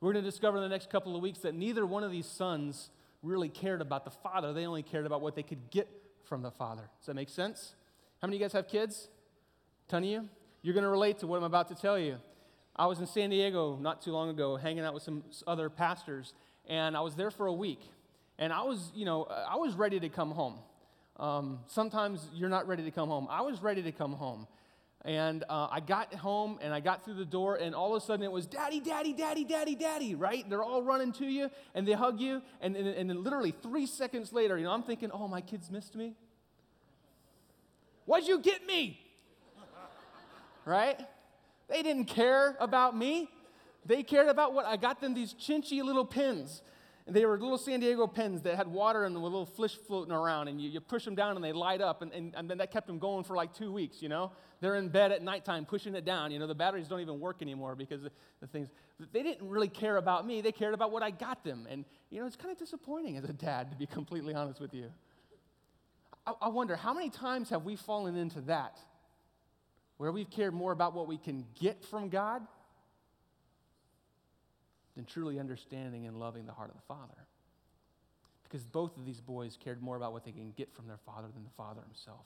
We're 0.00 0.12
going 0.12 0.24
to 0.24 0.30
discover 0.30 0.56
in 0.56 0.62
the 0.62 0.68
next 0.68 0.90
couple 0.90 1.14
of 1.14 1.22
weeks 1.22 1.40
that 1.40 1.54
neither 1.54 1.84
one 1.84 2.04
of 2.04 2.10
these 2.10 2.26
sons 2.26 2.90
really 3.22 3.50
cared 3.50 3.82
about 3.82 4.04
the 4.04 4.10
father. 4.10 4.52
They 4.52 4.66
only 4.66 4.82
cared 4.82 5.04
about 5.04 5.20
what 5.20 5.34
they 5.34 5.42
could 5.42 5.70
get 5.70 5.88
from 6.24 6.42
the 6.42 6.50
father. 6.50 6.88
Does 7.00 7.06
that 7.06 7.14
make 7.14 7.28
sense? 7.28 7.74
How 8.22 8.28
many 8.28 8.36
of 8.36 8.40
you 8.40 8.44
guys 8.44 8.52
have 8.54 8.68
kids? 8.68 9.08
A 9.88 9.90
ton 9.90 10.04
of 10.04 10.08
you? 10.08 10.28
You're 10.62 10.74
going 10.74 10.84
to 10.84 10.90
relate 10.90 11.18
to 11.18 11.26
what 11.26 11.36
I'm 11.36 11.44
about 11.44 11.68
to 11.68 11.74
tell 11.74 11.98
you. 11.98 12.16
I 12.80 12.86
was 12.86 12.98
in 12.98 13.06
San 13.06 13.28
Diego 13.28 13.76
not 13.78 14.00
too 14.00 14.10
long 14.10 14.30
ago 14.30 14.56
hanging 14.56 14.84
out 14.84 14.94
with 14.94 15.02
some 15.02 15.22
other 15.46 15.68
pastors, 15.68 16.32
and 16.66 16.96
I 16.96 17.02
was 17.02 17.14
there 17.14 17.30
for 17.30 17.46
a 17.46 17.52
week. 17.52 17.82
And 18.38 18.54
I 18.54 18.62
was, 18.62 18.90
you 18.94 19.04
know, 19.04 19.24
I 19.24 19.56
was 19.56 19.74
ready 19.74 20.00
to 20.00 20.08
come 20.08 20.30
home. 20.30 20.54
Um, 21.18 21.58
sometimes 21.66 22.26
you're 22.32 22.48
not 22.48 22.66
ready 22.66 22.82
to 22.84 22.90
come 22.90 23.10
home. 23.10 23.28
I 23.28 23.42
was 23.42 23.60
ready 23.60 23.82
to 23.82 23.92
come 23.92 24.14
home. 24.14 24.46
And 25.04 25.44
uh, 25.50 25.68
I 25.70 25.80
got 25.80 26.14
home 26.14 26.58
and 26.62 26.72
I 26.72 26.80
got 26.80 27.04
through 27.04 27.16
the 27.16 27.26
door, 27.26 27.56
and 27.56 27.74
all 27.74 27.94
of 27.94 28.02
a 28.02 28.06
sudden 28.06 28.24
it 28.24 28.32
was 28.32 28.46
daddy, 28.46 28.80
daddy, 28.80 29.12
daddy, 29.12 29.44
daddy, 29.44 29.74
daddy, 29.74 30.14
right? 30.14 30.48
They're 30.48 30.62
all 30.62 30.82
running 30.82 31.12
to 31.12 31.26
you 31.26 31.50
and 31.74 31.86
they 31.86 31.92
hug 31.92 32.18
you. 32.18 32.40
And, 32.62 32.76
and, 32.76 32.88
and 32.88 33.10
then 33.10 33.22
literally 33.22 33.52
three 33.62 33.84
seconds 33.84 34.32
later, 34.32 34.56
you 34.56 34.64
know, 34.64 34.72
I'm 34.72 34.84
thinking, 34.84 35.10
oh, 35.12 35.28
my 35.28 35.42
kids 35.42 35.70
missed 35.70 35.94
me. 35.94 36.14
Why'd 38.06 38.26
you 38.26 38.38
get 38.40 38.66
me? 38.66 38.98
right? 40.64 40.98
They 41.70 41.82
didn't 41.82 42.04
care 42.04 42.56
about 42.60 42.96
me. 42.96 43.30
They 43.86 44.02
cared 44.02 44.28
about 44.28 44.52
what 44.52 44.66
I 44.66 44.76
got 44.76 45.00
them 45.00 45.14
these 45.14 45.32
chinchy 45.32 45.82
little 45.82 46.04
pins 46.04 46.60
and 47.10 47.16
they 47.16 47.26
were 47.26 47.36
little 47.38 47.58
San 47.58 47.80
Diego 47.80 48.06
pins 48.06 48.42
that 48.42 48.54
had 48.54 48.68
water 48.68 49.04
in 49.04 49.14
them 49.14 49.22
with 49.22 49.32
little 49.32 49.44
fish 49.44 49.74
floating 49.74 50.12
around, 50.12 50.46
and 50.46 50.60
you, 50.60 50.70
you 50.70 50.80
push 50.80 51.04
them 51.04 51.16
down 51.16 51.34
and 51.34 51.44
they 51.44 51.52
light 51.52 51.80
up, 51.80 52.02
and, 52.02 52.12
and, 52.12 52.32
and 52.36 52.48
then 52.48 52.58
that 52.58 52.70
kept 52.70 52.86
them 52.86 53.00
going 53.00 53.24
for 53.24 53.34
like 53.34 53.52
two 53.52 53.72
weeks, 53.72 54.00
you 54.00 54.08
know? 54.08 54.30
They're 54.60 54.76
in 54.76 54.90
bed 54.90 55.10
at 55.10 55.20
nighttime 55.20 55.64
pushing 55.64 55.96
it 55.96 56.04
down. 56.04 56.30
You 56.30 56.38
know, 56.38 56.46
the 56.46 56.54
batteries 56.54 56.86
don't 56.86 57.00
even 57.00 57.18
work 57.18 57.42
anymore 57.42 57.74
because 57.74 58.02
the, 58.02 58.12
the 58.40 58.46
things, 58.46 58.68
they 59.12 59.24
didn't 59.24 59.48
really 59.48 59.66
care 59.66 59.96
about 59.96 60.24
me. 60.24 60.40
They 60.40 60.52
cared 60.52 60.72
about 60.72 60.92
what 60.92 61.02
I 61.02 61.10
got 61.10 61.42
them. 61.42 61.66
And, 61.68 61.84
you 62.10 62.20
know, 62.20 62.26
it's 62.28 62.36
kind 62.36 62.52
of 62.52 62.58
disappointing 62.58 63.16
as 63.16 63.24
a 63.24 63.32
dad, 63.32 63.72
to 63.72 63.76
be 63.76 63.86
completely 63.86 64.34
honest 64.34 64.60
with 64.60 64.72
you. 64.72 64.92
I, 66.24 66.34
I 66.42 66.48
wonder, 66.48 66.76
how 66.76 66.94
many 66.94 67.10
times 67.10 67.50
have 67.50 67.64
we 67.64 67.74
fallen 67.74 68.14
into 68.14 68.40
that? 68.42 68.78
Where 70.00 70.10
we've 70.10 70.30
cared 70.30 70.54
more 70.54 70.72
about 70.72 70.94
what 70.94 71.08
we 71.08 71.18
can 71.18 71.44
get 71.60 71.84
from 71.84 72.08
God 72.08 72.40
than 74.96 75.04
truly 75.04 75.38
understanding 75.38 76.06
and 76.06 76.18
loving 76.18 76.46
the 76.46 76.52
heart 76.52 76.70
of 76.70 76.76
the 76.76 76.86
Father. 76.88 77.26
Because 78.44 78.64
both 78.64 78.96
of 78.96 79.04
these 79.04 79.20
boys 79.20 79.58
cared 79.62 79.82
more 79.82 79.96
about 79.96 80.14
what 80.14 80.24
they 80.24 80.32
can 80.32 80.54
get 80.56 80.72
from 80.72 80.86
their 80.86 80.96
father 81.04 81.28
than 81.34 81.44
the 81.44 81.50
father 81.50 81.82
himself. 81.82 82.24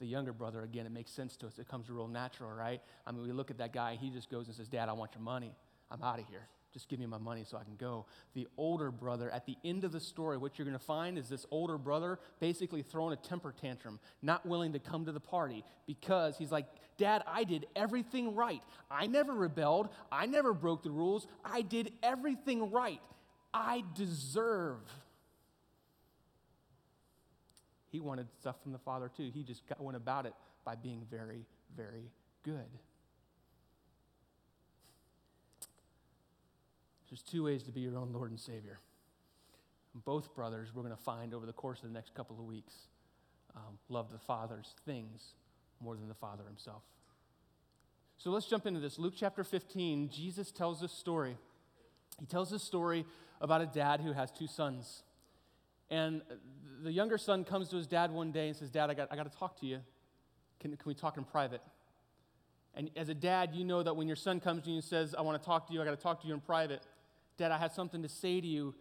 The 0.00 0.06
younger 0.06 0.32
brother, 0.32 0.64
again, 0.64 0.86
it 0.86 0.92
makes 0.92 1.12
sense 1.12 1.36
to 1.36 1.46
us. 1.46 1.60
It 1.60 1.68
comes 1.68 1.88
real 1.88 2.08
natural, 2.08 2.50
right? 2.50 2.82
I 3.06 3.12
mean, 3.12 3.22
we 3.22 3.30
look 3.30 3.52
at 3.52 3.58
that 3.58 3.72
guy, 3.72 3.92
and 3.92 4.00
he 4.00 4.10
just 4.10 4.28
goes 4.28 4.48
and 4.48 4.56
says, 4.56 4.66
Dad, 4.66 4.88
I 4.88 4.92
want 4.92 5.12
your 5.14 5.22
money. 5.22 5.54
I'm 5.92 6.02
out 6.02 6.18
of 6.18 6.26
here. 6.26 6.48
Just 6.74 6.88
give 6.88 6.98
me 6.98 7.06
my 7.06 7.18
money 7.18 7.44
so 7.48 7.56
I 7.56 7.62
can 7.62 7.76
go. 7.76 8.04
The 8.34 8.48
older 8.56 8.90
brother, 8.90 9.30
at 9.30 9.46
the 9.46 9.56
end 9.64 9.84
of 9.84 9.92
the 9.92 10.00
story, 10.00 10.36
what 10.36 10.58
you're 10.58 10.66
going 10.66 10.76
to 10.76 10.84
find 10.84 11.16
is 11.16 11.28
this 11.28 11.46
older 11.52 11.78
brother 11.78 12.18
basically 12.40 12.82
throwing 12.82 13.12
a 13.12 13.16
temper 13.16 13.54
tantrum, 13.58 14.00
not 14.22 14.44
willing 14.44 14.72
to 14.72 14.80
come 14.80 15.06
to 15.06 15.12
the 15.12 15.20
party 15.20 15.64
because 15.86 16.36
he's 16.36 16.50
like, 16.50 16.66
Dad, 16.98 17.22
I 17.28 17.44
did 17.44 17.66
everything 17.76 18.34
right. 18.34 18.60
I 18.90 19.06
never 19.06 19.32
rebelled. 19.32 19.88
I 20.10 20.26
never 20.26 20.52
broke 20.52 20.82
the 20.82 20.90
rules. 20.90 21.28
I 21.44 21.62
did 21.62 21.92
everything 22.02 22.72
right. 22.72 23.00
I 23.52 23.84
deserve. 23.94 24.80
He 27.92 28.00
wanted 28.00 28.26
stuff 28.40 28.56
from 28.64 28.72
the 28.72 28.78
Father 28.78 29.08
too. 29.16 29.30
He 29.32 29.44
just 29.44 29.62
went 29.78 29.96
about 29.96 30.26
it 30.26 30.34
by 30.64 30.74
being 30.74 31.06
very, 31.08 31.46
very 31.76 32.10
good. 32.42 32.66
There's 37.14 37.22
two 37.22 37.44
ways 37.44 37.62
to 37.62 37.70
be 37.70 37.80
your 37.80 37.96
own 37.96 38.12
Lord 38.12 38.32
and 38.32 38.40
Savior. 38.40 38.80
Both 40.04 40.34
brothers, 40.34 40.70
we're 40.74 40.82
going 40.82 40.96
to 40.96 41.00
find 41.00 41.32
over 41.32 41.46
the 41.46 41.52
course 41.52 41.78
of 41.78 41.84
the 41.86 41.94
next 41.94 42.12
couple 42.12 42.36
of 42.36 42.44
weeks, 42.44 42.74
um, 43.54 43.78
love 43.88 44.10
the 44.10 44.18
Father's 44.18 44.74
things 44.84 45.34
more 45.80 45.94
than 45.94 46.08
the 46.08 46.14
Father 46.14 46.42
himself. 46.44 46.82
So 48.18 48.30
let's 48.30 48.46
jump 48.46 48.66
into 48.66 48.80
this. 48.80 48.98
Luke 48.98 49.14
chapter 49.16 49.44
15, 49.44 50.08
Jesus 50.08 50.50
tells 50.50 50.80
this 50.80 50.90
story. 50.90 51.36
He 52.18 52.26
tells 52.26 52.50
this 52.50 52.64
story 52.64 53.06
about 53.40 53.60
a 53.60 53.66
dad 53.66 54.00
who 54.00 54.12
has 54.12 54.32
two 54.32 54.48
sons. 54.48 55.04
And 55.90 56.20
the 56.82 56.90
younger 56.90 57.16
son 57.16 57.44
comes 57.44 57.68
to 57.68 57.76
his 57.76 57.86
dad 57.86 58.10
one 58.10 58.32
day 58.32 58.48
and 58.48 58.56
says, 58.56 58.72
Dad, 58.72 58.90
I 58.90 58.94
got, 58.94 59.12
I 59.12 59.14
got 59.14 59.30
to 59.30 59.38
talk 59.38 59.60
to 59.60 59.66
you. 59.66 59.78
Can, 60.58 60.72
can 60.72 60.84
we 60.84 60.94
talk 60.94 61.16
in 61.16 61.22
private? 61.22 61.62
And 62.74 62.90
as 62.96 63.08
a 63.08 63.14
dad, 63.14 63.50
you 63.52 63.64
know 63.64 63.84
that 63.84 63.94
when 63.94 64.08
your 64.08 64.16
son 64.16 64.40
comes 64.40 64.64
to 64.64 64.70
you 64.70 64.76
and 64.76 64.84
says, 64.84 65.14
I 65.16 65.22
want 65.22 65.40
to 65.40 65.46
talk 65.46 65.68
to 65.68 65.72
you, 65.72 65.80
I 65.80 65.84
got 65.84 65.96
to 65.96 66.02
talk 66.02 66.20
to 66.22 66.26
you 66.26 66.34
in 66.34 66.40
private. 66.40 66.82
Dad, 67.36 67.50
I 67.50 67.58
have 67.58 67.72
something 67.72 68.02
to 68.02 68.08
say 68.08 68.40
to 68.40 68.46
you, 68.46 68.74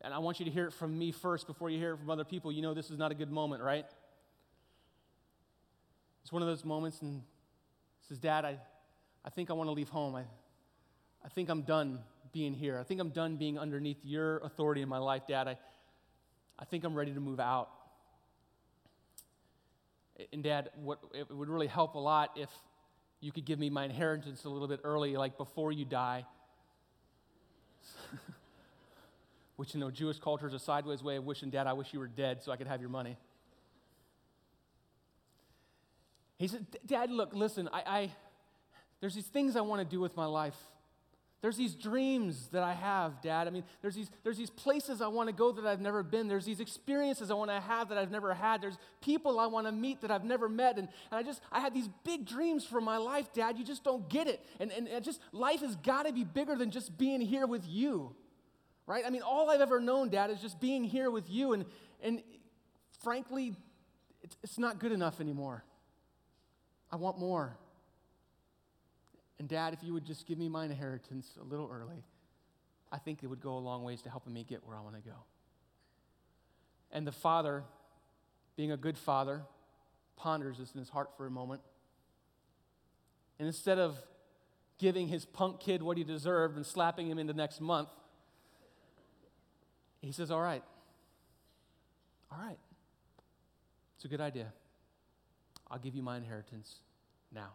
and 0.00 0.14
I 0.14 0.18
want 0.18 0.38
you 0.38 0.44
to 0.44 0.50
hear 0.50 0.66
it 0.66 0.72
from 0.72 0.98
me 0.98 1.12
first 1.12 1.46
before 1.46 1.70
you 1.70 1.78
hear 1.78 1.94
it 1.94 1.98
from 1.98 2.10
other 2.10 2.24
people. 2.24 2.52
You 2.52 2.62
know 2.62 2.74
this 2.74 2.90
is 2.90 2.98
not 2.98 3.10
a 3.10 3.14
good 3.14 3.30
moment, 3.30 3.62
right? 3.62 3.86
It's 6.22 6.32
one 6.32 6.42
of 6.42 6.48
those 6.48 6.64
moments, 6.64 7.02
and 7.02 7.22
says, 8.08 8.18
Dad, 8.18 8.44
I, 8.44 8.58
I 9.24 9.30
think 9.30 9.50
I 9.50 9.54
want 9.54 9.68
to 9.68 9.72
leave 9.72 9.88
home. 9.88 10.14
I, 10.14 10.22
I 11.24 11.28
think 11.28 11.48
I'm 11.48 11.62
done 11.62 11.98
being 12.32 12.54
here. 12.54 12.78
I 12.78 12.84
think 12.84 13.00
I'm 13.00 13.10
done 13.10 13.36
being 13.36 13.58
underneath 13.58 13.98
your 14.04 14.38
authority 14.38 14.82
in 14.82 14.88
my 14.88 14.98
life, 14.98 15.26
Dad. 15.26 15.48
I, 15.48 15.58
I 16.58 16.64
think 16.64 16.84
I'm 16.84 16.94
ready 16.94 17.12
to 17.12 17.20
move 17.20 17.40
out. 17.40 17.68
And, 20.32 20.42
Dad, 20.42 20.70
what, 20.76 21.00
it 21.14 21.30
would 21.34 21.48
really 21.48 21.66
help 21.66 21.94
a 21.96 21.98
lot 21.98 22.30
if 22.36 22.50
you 23.20 23.32
could 23.32 23.44
give 23.44 23.58
me 23.58 23.70
my 23.70 23.84
inheritance 23.84 24.44
a 24.44 24.48
little 24.48 24.68
bit 24.68 24.80
early, 24.84 25.16
like 25.16 25.36
before 25.36 25.72
you 25.72 25.84
die. 25.84 26.24
Which, 29.56 29.74
you 29.74 29.80
know, 29.80 29.90
Jewish 29.90 30.18
culture 30.18 30.46
is 30.46 30.54
a 30.54 30.58
sideways 30.58 31.02
way 31.02 31.16
of 31.16 31.24
wishing, 31.24 31.50
Dad, 31.50 31.66
I 31.66 31.72
wish 31.72 31.92
you 31.92 31.98
were 31.98 32.08
dead 32.08 32.42
so 32.42 32.52
I 32.52 32.56
could 32.56 32.66
have 32.66 32.80
your 32.80 32.90
money. 32.90 33.16
He 36.38 36.48
said, 36.48 36.66
Dad, 36.84 37.10
look, 37.10 37.34
listen, 37.34 37.68
I, 37.72 37.82
I 37.86 38.10
there's 39.00 39.14
these 39.14 39.26
things 39.26 39.56
I 39.56 39.60
want 39.60 39.80
to 39.80 39.84
do 39.84 40.00
with 40.00 40.16
my 40.16 40.26
life. 40.26 40.56
There's 41.42 41.56
these 41.56 41.74
dreams 41.74 42.48
that 42.52 42.62
I 42.62 42.72
have, 42.72 43.20
Dad. 43.20 43.48
I 43.48 43.50
mean, 43.50 43.64
there's 43.82 43.96
these, 43.96 44.08
there's 44.22 44.38
these 44.38 44.48
places 44.48 45.02
I 45.02 45.08
want 45.08 45.28
to 45.28 45.34
go 45.34 45.50
that 45.50 45.66
I've 45.66 45.80
never 45.80 46.04
been. 46.04 46.28
There's 46.28 46.44
these 46.44 46.60
experiences 46.60 47.32
I 47.32 47.34
want 47.34 47.50
to 47.50 47.58
have 47.58 47.88
that 47.88 47.98
I've 47.98 48.12
never 48.12 48.32
had. 48.32 48.62
There's 48.62 48.78
people 49.00 49.40
I 49.40 49.46
want 49.46 49.66
to 49.66 49.72
meet 49.72 50.02
that 50.02 50.12
I've 50.12 50.22
never 50.22 50.48
met. 50.48 50.78
And, 50.78 50.86
and 51.10 51.18
I 51.18 51.24
just, 51.24 51.42
I 51.50 51.58
had 51.58 51.74
these 51.74 51.88
big 52.04 52.26
dreams 52.26 52.64
for 52.64 52.80
my 52.80 52.96
life, 52.96 53.32
Dad. 53.32 53.58
You 53.58 53.64
just 53.64 53.82
don't 53.82 54.08
get 54.08 54.28
it. 54.28 54.40
And, 54.60 54.70
and, 54.70 54.86
and 54.86 55.04
just, 55.04 55.20
life 55.32 55.60
has 55.62 55.74
got 55.74 56.06
to 56.06 56.12
be 56.12 56.22
bigger 56.22 56.54
than 56.54 56.70
just 56.70 56.96
being 56.96 57.20
here 57.20 57.48
with 57.48 57.66
you, 57.66 58.14
right? 58.86 59.02
I 59.04 59.10
mean, 59.10 59.22
all 59.22 59.50
I've 59.50 59.60
ever 59.60 59.80
known, 59.80 60.10
Dad, 60.10 60.30
is 60.30 60.40
just 60.40 60.60
being 60.60 60.84
here 60.84 61.10
with 61.10 61.28
you. 61.28 61.54
And, 61.54 61.64
and 62.04 62.22
frankly, 63.02 63.56
it's, 64.22 64.36
it's 64.44 64.58
not 64.60 64.78
good 64.78 64.92
enough 64.92 65.20
anymore. 65.20 65.64
I 66.92 66.96
want 66.96 67.18
more. 67.18 67.56
And 69.42 69.48
dad, 69.48 69.74
if 69.74 69.82
you 69.82 69.92
would 69.92 70.04
just 70.04 70.24
give 70.28 70.38
me 70.38 70.48
my 70.48 70.66
inheritance 70.66 71.36
a 71.40 71.42
little 71.42 71.68
early, 71.68 72.04
I 72.92 72.98
think 72.98 73.24
it 73.24 73.26
would 73.26 73.40
go 73.40 73.54
a 73.54 73.58
long 73.58 73.82
ways 73.82 74.00
to 74.02 74.08
helping 74.08 74.32
me 74.32 74.44
get 74.48 74.64
where 74.64 74.76
I 74.76 74.80
want 74.80 74.94
to 74.94 75.00
go. 75.00 75.16
And 76.92 77.04
the 77.04 77.10
father, 77.10 77.64
being 78.54 78.70
a 78.70 78.76
good 78.76 78.96
father, 78.96 79.42
ponders 80.14 80.58
this 80.58 80.70
in 80.74 80.78
his 80.78 80.90
heart 80.90 81.10
for 81.16 81.26
a 81.26 81.30
moment. 81.30 81.60
And 83.40 83.48
instead 83.48 83.80
of 83.80 83.98
giving 84.78 85.08
his 85.08 85.24
punk 85.24 85.58
kid 85.58 85.82
what 85.82 85.96
he 85.96 86.04
deserved 86.04 86.54
and 86.54 86.64
slapping 86.64 87.10
him 87.10 87.18
into 87.18 87.32
next 87.32 87.60
month, 87.60 87.88
he 90.02 90.12
says, 90.12 90.30
All 90.30 90.40
right, 90.40 90.62
all 92.30 92.38
right, 92.38 92.58
it's 93.96 94.04
a 94.04 94.08
good 94.08 94.20
idea. 94.20 94.52
I'll 95.68 95.80
give 95.80 95.96
you 95.96 96.02
my 96.04 96.16
inheritance 96.16 96.76
now. 97.34 97.54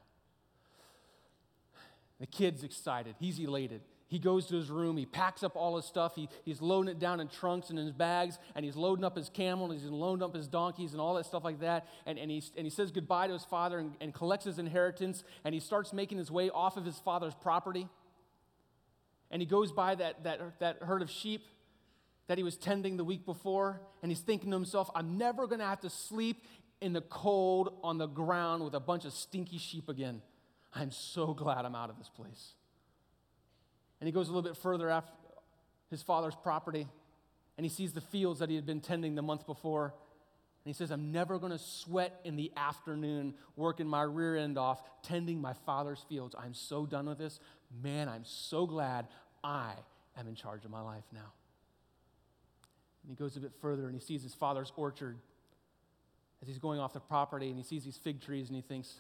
The 2.20 2.28
kid's 2.28 2.64
excited. 2.64 3.16
He's 3.20 3.40
elated. 3.40 3.82
He 4.10 4.20
goes 4.20 4.46
to 4.48 4.56
his 4.56 4.70
room. 4.70 4.96
He 4.96 5.06
packs 5.06 5.44
up 5.44 5.56
all 5.56 5.76
his 5.76 5.86
stuff. 5.86 6.16
He, 6.16 6.30
he's 6.46 6.62
loading 6.62 6.90
it 6.90 6.98
down 6.98 7.20
in 7.20 7.28
trunks 7.28 7.70
and 7.70 7.78
in 7.78 7.86
his 7.86 7.94
bags. 7.94 8.40
And 8.56 8.64
he's 8.64 8.76
loading 8.76 9.04
up 9.04 9.18
his 9.18 9.30
camel. 9.30 9.70
And 9.70 9.80
he's 9.80 9.90
loading 9.90 10.24
up 10.24 10.34
his 10.34 10.48
donkeys 10.48 10.94
and 10.94 11.02
all 11.02 11.16
that 11.16 11.26
stuff 11.26 11.44
like 11.44 11.60
that. 11.60 11.86
And, 12.06 12.18
and, 12.18 12.32
he, 12.32 12.42
and 12.56 12.66
he 12.66 12.70
says 12.70 12.92
goodbye 12.92 13.28
to 13.28 13.34
his 13.34 13.44
father 13.44 13.80
and, 13.80 13.96
and 14.00 14.14
collects 14.14 14.46
his 14.46 14.60
inheritance. 14.60 15.24
And 15.44 15.54
he 15.54 15.60
starts 15.60 15.92
making 15.92 16.18
his 16.18 16.32
way 16.32 16.50
off 16.50 16.78
of 16.78 16.86
his 16.86 16.98
father's 17.00 17.36
property. 17.36 17.88
And 19.30 19.42
he 19.42 19.46
goes 19.46 19.74
by 19.74 19.96
that, 19.96 20.24
that, 20.24 20.60
that 20.60 20.78
herd 20.84 21.02
of 21.02 21.12
sheep 21.12 21.46
that 22.28 22.38
he 22.38 22.44
was 22.44 22.56
tending 22.56 22.96
the 22.96 23.04
week 23.04 23.26
before. 23.26 23.82
And 24.02 24.10
he's 24.10 24.22
thinking 24.22 24.52
to 24.52 24.56
himself, 24.56 24.90
I'm 24.96 25.18
never 25.18 25.48
going 25.48 25.60
to 25.60 25.66
have 25.66 25.82
to 25.82 25.90
sleep 25.90 26.46
in 26.80 26.94
the 26.94 27.02
cold 27.02 27.74
on 27.84 27.98
the 27.98 28.08
ground 28.08 28.64
with 28.64 28.74
a 28.74 28.80
bunch 28.80 29.04
of 29.04 29.12
stinky 29.12 29.58
sheep 29.58 29.90
again. 29.90 30.22
I'm 30.74 30.92
so 30.92 31.34
glad 31.34 31.66
I'm 31.66 31.76
out 31.76 31.90
of 31.90 31.98
this 31.98 32.10
place. 32.10 32.54
And 34.00 34.08
he 34.08 34.12
goes 34.12 34.28
a 34.28 34.32
little 34.32 34.48
bit 34.48 34.58
further 34.58 34.90
after 34.90 35.12
his 35.90 36.02
father's 36.02 36.36
property, 36.36 36.88
and 37.58 37.66
he 37.66 37.70
sees 37.70 37.94
the 37.94 38.02
fields 38.02 38.40
that 38.40 38.50
he 38.50 38.56
had 38.56 38.66
been 38.66 38.82
tending 38.82 39.16
the 39.16 39.22
month 39.22 39.46
before. 39.46 39.86
And 39.86 40.76
he 40.76 40.78
says, 40.78 40.92
I'm 40.92 41.12
never 41.12 41.40
going 41.40 41.54
to 41.54 41.58
sweat 41.58 42.20
in 42.26 42.36
the 42.36 42.52
afternoon 42.58 43.34
working 43.56 43.88
my 43.88 44.02
rear 44.02 44.36
end 44.36 44.58
off, 44.58 44.82
tending 45.02 45.40
my 45.40 45.54
father's 45.66 46.04
fields. 46.10 46.36
I'm 46.38 46.54
so 46.54 46.86
done 46.86 47.08
with 47.08 47.18
this. 47.18 47.40
Man, 47.82 48.10
I'm 48.10 48.26
so 48.26 48.68
glad 48.68 49.08
I 49.44 49.74
am 50.20 50.28
in 50.28 50.36
charge 50.36 50.66
of 50.66 50.72
my 50.72 50.82
life 50.82 51.06
now. 51.14 51.32
And 53.02 53.10
he 53.10 53.16
goes 53.16 53.38
a 53.38 53.40
bit 53.40 53.54
further 53.62 53.86
and 53.86 53.96
he 53.96 54.02
sees 54.02 54.22
his 54.22 54.34
father's 54.34 54.74
orchard 54.76 55.18
as 56.42 56.48
he's 56.50 56.60
going 56.60 56.80
off 56.80 56.92
the 56.92 57.00
property 57.00 57.48
and 57.48 57.58
he 57.58 57.64
sees 57.64 57.86
these 57.86 57.98
fig 57.98 58.22
trees 58.22 58.50
and 58.50 58.56
he 58.56 58.62
thinks, 58.62 58.96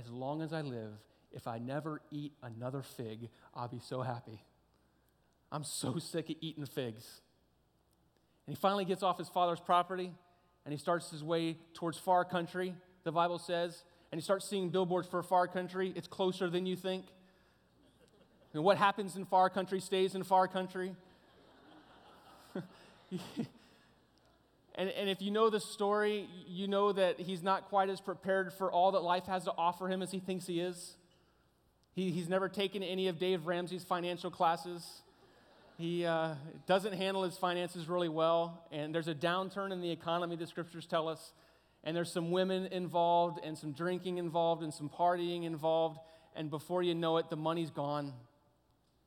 as 0.00 0.10
long 0.10 0.40
as 0.40 0.52
I 0.52 0.62
live, 0.62 0.92
if 1.32 1.46
I 1.46 1.58
never 1.58 2.00
eat 2.10 2.32
another 2.42 2.82
fig, 2.82 3.28
I'll 3.54 3.68
be 3.68 3.80
so 3.80 4.00
happy. 4.02 4.42
I'm 5.52 5.64
so 5.64 5.98
sick 6.00 6.30
of 6.30 6.36
eating 6.40 6.64
figs. 6.66 7.20
And 8.46 8.56
he 8.56 8.60
finally 8.60 8.84
gets 8.84 9.02
off 9.02 9.18
his 9.18 9.28
father's 9.28 9.60
property 9.60 10.12
and 10.64 10.72
he 10.72 10.78
starts 10.78 11.10
his 11.10 11.22
way 11.22 11.58
towards 11.74 11.98
far 11.98 12.24
country, 12.24 12.74
the 13.04 13.12
Bible 13.12 13.38
says, 13.38 13.84
and 14.10 14.20
he 14.20 14.24
starts 14.24 14.48
seeing 14.48 14.70
billboards 14.70 15.06
for 15.06 15.22
far 15.22 15.46
country. 15.46 15.92
It's 15.94 16.08
closer 16.08 16.48
than 16.50 16.66
you 16.66 16.76
think. 16.76 17.06
And 18.52 18.64
what 18.64 18.76
happens 18.76 19.16
in 19.16 19.24
far 19.24 19.48
country 19.50 19.80
stays 19.80 20.14
in 20.14 20.24
far 20.24 20.48
country. 20.48 20.96
And, 24.80 24.88
and 24.88 25.10
if 25.10 25.20
you 25.20 25.30
know 25.30 25.50
the 25.50 25.60
story, 25.60 26.26
you 26.46 26.66
know 26.66 26.90
that 26.90 27.20
he's 27.20 27.42
not 27.42 27.68
quite 27.68 27.90
as 27.90 28.00
prepared 28.00 28.50
for 28.50 28.72
all 28.72 28.92
that 28.92 29.00
life 29.00 29.26
has 29.26 29.44
to 29.44 29.52
offer 29.58 29.88
him 29.88 30.00
as 30.00 30.10
he 30.10 30.20
thinks 30.20 30.46
he 30.46 30.58
is. 30.58 30.96
He, 31.92 32.10
he's 32.10 32.30
never 32.30 32.48
taken 32.48 32.82
any 32.82 33.06
of 33.08 33.18
Dave 33.18 33.46
Ramsey's 33.46 33.84
financial 33.84 34.30
classes. 34.30 35.02
He 35.76 36.06
uh, 36.06 36.32
doesn't 36.66 36.94
handle 36.94 37.24
his 37.24 37.36
finances 37.36 37.90
really 37.90 38.08
well. 38.08 38.64
And 38.72 38.94
there's 38.94 39.08
a 39.08 39.14
downturn 39.14 39.70
in 39.70 39.82
the 39.82 39.90
economy, 39.90 40.36
the 40.36 40.46
scriptures 40.46 40.86
tell 40.86 41.08
us. 41.08 41.34
And 41.84 41.94
there's 41.94 42.10
some 42.10 42.30
women 42.30 42.64
involved, 42.68 43.38
and 43.44 43.58
some 43.58 43.72
drinking 43.72 44.16
involved, 44.16 44.62
and 44.62 44.72
some 44.72 44.88
partying 44.88 45.44
involved. 45.44 45.98
And 46.34 46.48
before 46.48 46.82
you 46.82 46.94
know 46.94 47.18
it, 47.18 47.28
the 47.28 47.36
money's 47.36 47.68
gone 47.68 48.14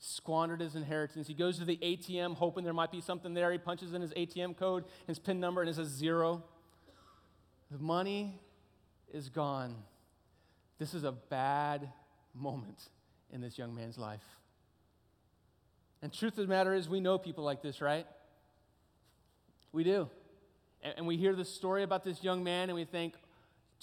squandered 0.06 0.60
his 0.60 0.76
inheritance. 0.76 1.28
He 1.28 1.34
goes 1.34 1.58
to 1.60 1.66
the 1.66 1.78
ATM 1.78 2.36
hoping 2.36 2.66
there 2.66 2.74
might 2.74 2.92
be 2.92 3.00
something 3.00 3.34
there. 3.34 3.54
He 3.54 3.58
punches 3.58 3.94
in 3.94 4.02
his 4.02 4.12
ATM 4.12 4.58
code, 4.58 4.84
his 5.08 5.18
PIN 5.18 5.40
number, 5.40 5.62
and 5.62 5.70
it 5.70 5.76
says 5.76 5.88
zero. 5.88 6.44
The 7.72 7.78
money 7.78 8.38
is 9.14 9.30
gone. 9.30 9.76
This 10.78 10.94
is 10.94 11.06
a 11.06 11.14
bad 11.14 11.90
moment 12.34 12.90
in 13.32 13.40
this 13.40 13.58
young 13.58 13.74
man's 13.74 13.98
life. 13.98 14.24
And 16.02 16.12
truth 16.12 16.38
of 16.38 16.48
the 16.48 16.54
matter 16.54 16.74
is, 16.74 16.90
we 16.90 17.00
know 17.00 17.18
people 17.18 17.46
like 17.46 17.62
this, 17.62 17.80
right? 17.80 18.06
We 19.72 19.86
do. 19.86 20.10
And, 20.98 21.08
we 21.08 21.16
hear 21.16 21.34
this 21.34 21.48
story 21.48 21.82
about 21.82 22.04
this 22.04 22.22
young 22.22 22.44
man, 22.44 22.70
and 22.70 22.76
we 22.76 22.84
think, 22.84 23.14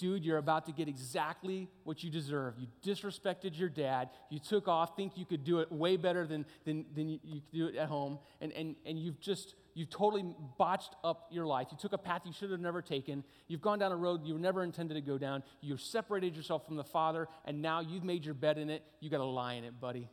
dude, 0.01 0.25
you're 0.25 0.39
about 0.39 0.65
to 0.65 0.71
get 0.71 0.87
exactly 0.87 1.69
what 1.83 2.03
you 2.03 2.09
deserve. 2.09 2.55
You 2.57 2.65
disrespected 2.83 3.57
your 3.57 3.69
dad. 3.69 4.09
You 4.31 4.39
took 4.39 4.67
off, 4.67 4.95
think 4.95 5.15
you 5.15 5.27
could 5.27 5.43
do 5.43 5.59
it 5.59 5.71
way 5.71 5.95
better 5.95 6.25
than, 6.25 6.43
than, 6.65 6.85
than 6.95 7.07
you, 7.07 7.19
could 7.19 7.51
do 7.53 7.67
it 7.67 7.75
at 7.75 7.87
home. 7.87 8.17
And, 8.41 8.51
and, 8.53 8.75
and 8.83 8.97
you've 8.97 9.19
just, 9.19 9.53
you've 9.75 9.91
totally 9.91 10.25
botched 10.57 10.95
up 11.03 11.27
your 11.29 11.45
life. 11.45 11.67
You 11.69 11.77
took 11.79 11.93
a 11.93 11.99
path 11.99 12.23
you 12.25 12.33
should 12.33 12.49
have 12.49 12.59
never 12.59 12.81
taken. 12.81 13.23
You've 13.47 13.61
gone 13.61 13.77
down 13.77 13.91
a 13.91 13.95
road 13.95 14.25
you 14.25 14.39
never 14.39 14.63
intended 14.63 14.95
to 14.95 15.01
go 15.01 15.19
down. 15.19 15.43
You've 15.61 15.81
separated 15.81 16.35
yourself 16.35 16.65
from 16.65 16.77
the 16.77 16.83
Father, 16.83 17.27
and 17.45 17.61
now 17.61 17.81
you've 17.81 18.03
made 18.03 18.25
your 18.25 18.33
bed 18.33 18.57
in 18.57 18.71
it. 18.71 18.81
You 19.01 19.11
got 19.11 19.17
to 19.17 19.23
lie 19.25 19.53
in 19.53 19.65
it, 19.65 19.79
buddy. 19.79 20.09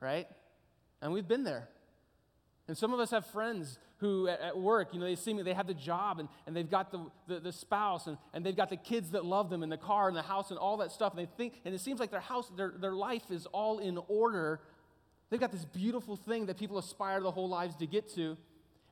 Right? 0.00 0.26
And 1.00 1.12
we've 1.12 1.28
been 1.28 1.44
there. 1.44 1.68
And 2.68 2.76
some 2.76 2.92
of 2.92 3.00
us 3.00 3.10
have 3.10 3.26
friends 3.26 3.78
who 3.98 4.28
at, 4.28 4.40
at, 4.40 4.58
work, 4.58 4.92
you 4.92 5.00
know, 5.00 5.06
they 5.06 5.14
see 5.14 5.32
me, 5.32 5.42
they 5.42 5.54
have 5.54 5.68
the 5.68 5.74
job 5.74 6.18
and, 6.18 6.28
and 6.46 6.56
they've 6.56 6.70
got 6.70 6.90
the, 6.90 7.06
the, 7.28 7.40
the, 7.40 7.52
spouse 7.52 8.08
and, 8.08 8.18
and 8.34 8.44
they've 8.44 8.56
got 8.56 8.70
the 8.70 8.76
kids 8.76 9.12
that 9.12 9.24
love 9.24 9.50
them 9.50 9.62
and 9.62 9.70
the 9.70 9.76
car 9.76 10.08
and 10.08 10.16
the 10.16 10.22
house 10.22 10.50
and 10.50 10.58
all 10.58 10.76
that 10.78 10.90
stuff. 10.90 11.12
And 11.16 11.20
they 11.20 11.30
think, 11.36 11.60
and 11.64 11.74
it 11.74 11.80
seems 11.80 12.00
like 12.00 12.10
their 12.10 12.20
house, 12.20 12.50
their, 12.56 12.74
their 12.76 12.92
life 12.92 13.30
is 13.30 13.46
all 13.46 13.78
in 13.78 13.98
order, 14.08 14.60
They've 15.30 15.40
got 15.40 15.52
this 15.52 15.64
beautiful 15.64 16.16
thing 16.16 16.46
that 16.46 16.56
people 16.56 16.78
aspire 16.78 17.20
their 17.20 17.32
whole 17.32 17.48
lives 17.48 17.76
to 17.76 17.86
get 17.86 18.12
to. 18.14 18.36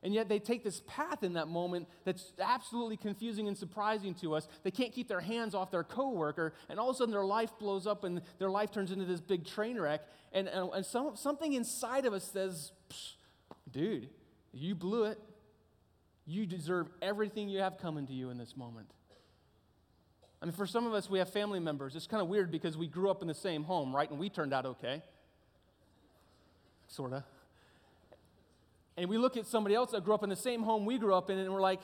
And 0.03 0.13
yet 0.13 0.29
they 0.29 0.37
take 0.37 0.63
this 0.63 0.83
path 0.85 1.23
in 1.23 1.33
that 1.33 1.47
moment 1.47 1.87
that's 2.03 2.33
absolutely 2.39 2.97
confusing 2.97 3.47
and 3.47 3.57
surprising 3.57 4.13
to 4.15 4.35
us. 4.35 4.47
They 4.63 4.69
can't 4.69 4.93
keep 4.93 5.07
their 5.07 5.21
hands 5.21 5.55
off 5.55 5.71
their 5.71 5.83
coworker, 5.83 6.53
and 6.69 6.79
all 6.79 6.91
of 6.91 6.95
a 6.95 6.97
sudden 6.97 7.11
their 7.11 7.25
life 7.25 7.51
blows 7.57 7.87
up 7.87 8.03
and 8.03 8.21
their 8.37 8.51
life 8.51 8.71
turns 8.71 8.91
into 8.91 9.05
this 9.05 9.21
big 9.21 9.47
train 9.47 9.79
wreck. 9.79 10.01
And, 10.31 10.47
and, 10.47 10.69
and 10.73 10.85
some, 10.85 11.15
something 11.15 11.53
inside 11.53 12.05
of 12.05 12.13
us 12.13 12.25
says, 12.25 12.71
dude, 13.75 14.07
you 14.53 14.73
blew 14.73 15.03
it. 15.03 15.19
You 16.25 16.45
deserve 16.45 16.87
everything 17.01 17.49
you 17.49 17.59
have 17.59 17.77
coming 17.77 18.07
to 18.07 18.13
you 18.13 18.29
in 18.29 18.37
this 18.37 18.55
moment. 18.57 18.89
I 20.41 20.45
mean, 20.45 20.53
for 20.53 20.65
some 20.65 20.87
of 20.87 20.93
us, 20.93 21.09
we 21.09 21.19
have 21.19 21.29
family 21.29 21.59
members. 21.59 21.95
It's 21.95 22.07
kind 22.07 22.21
of 22.21 22.29
weird 22.29 22.51
because 22.51 22.77
we 22.77 22.87
grew 22.87 23.11
up 23.11 23.21
in 23.21 23.27
the 23.27 23.33
same 23.33 23.63
home, 23.63 23.95
right? 23.95 24.09
And 24.09 24.17
we 24.17 24.29
turned 24.29 24.53
out 24.53 24.65
okay. 24.65 25.03
Sort 26.87 27.13
of. 27.13 27.23
And 28.97 29.09
we 29.09 29.17
look 29.17 29.37
at 29.37 29.45
somebody 29.45 29.75
else 29.75 29.91
that 29.91 30.05
grew 30.05 30.13
up 30.13 30.23
in 30.23 30.29
the 30.29 30.35
same 30.35 30.63
home 30.63 30.85
we 30.85 30.97
grew 30.97 31.13
up 31.13 31.29
in, 31.29 31.37
and 31.37 31.53
we're 31.53 31.61
like, 31.61 31.81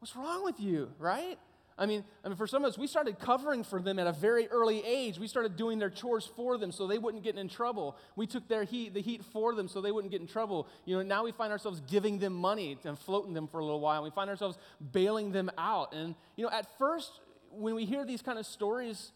what's 0.00 0.16
wrong 0.16 0.44
with 0.44 0.58
you, 0.58 0.90
right? 0.98 1.38
I 1.80 1.86
mean, 1.86 2.04
I 2.22 2.28
mean, 2.28 2.36
for 2.36 2.46
some 2.46 2.62
of 2.62 2.68
us, 2.68 2.76
we 2.76 2.86
started 2.86 3.18
covering 3.18 3.64
for 3.64 3.80
them 3.80 3.98
at 3.98 4.06
a 4.06 4.12
very 4.12 4.46
early 4.48 4.84
age. 4.84 5.18
We 5.18 5.26
started 5.26 5.56
doing 5.56 5.78
their 5.78 5.88
chores 5.88 6.30
for 6.36 6.58
them 6.58 6.72
so 6.72 6.86
they 6.86 6.98
wouldn't 6.98 7.24
get 7.24 7.36
in 7.36 7.48
trouble. 7.48 7.96
We 8.16 8.26
took 8.26 8.46
their 8.48 8.64
heat, 8.64 8.92
the 8.92 9.00
heat 9.00 9.24
for 9.24 9.54
them 9.54 9.66
so 9.66 9.80
they 9.80 9.90
wouldn't 9.90 10.12
get 10.12 10.20
in 10.20 10.26
trouble. 10.26 10.68
You 10.84 10.98
know, 10.98 11.02
now 11.02 11.24
we 11.24 11.32
find 11.32 11.50
ourselves 11.50 11.80
giving 11.90 12.18
them 12.18 12.34
money 12.34 12.76
and 12.84 12.98
floating 12.98 13.32
them 13.32 13.48
for 13.48 13.60
a 13.60 13.64
little 13.64 13.80
while. 13.80 14.02
We 14.02 14.10
find 14.10 14.28
ourselves 14.28 14.58
bailing 14.92 15.32
them 15.32 15.50
out. 15.56 15.94
And, 15.94 16.14
you 16.36 16.44
know, 16.44 16.50
at 16.50 16.66
first, 16.78 17.10
when 17.50 17.74
we 17.74 17.86
hear 17.86 18.04
these 18.04 18.20
kind 18.20 18.38
of 18.38 18.44
stories, 18.44 19.12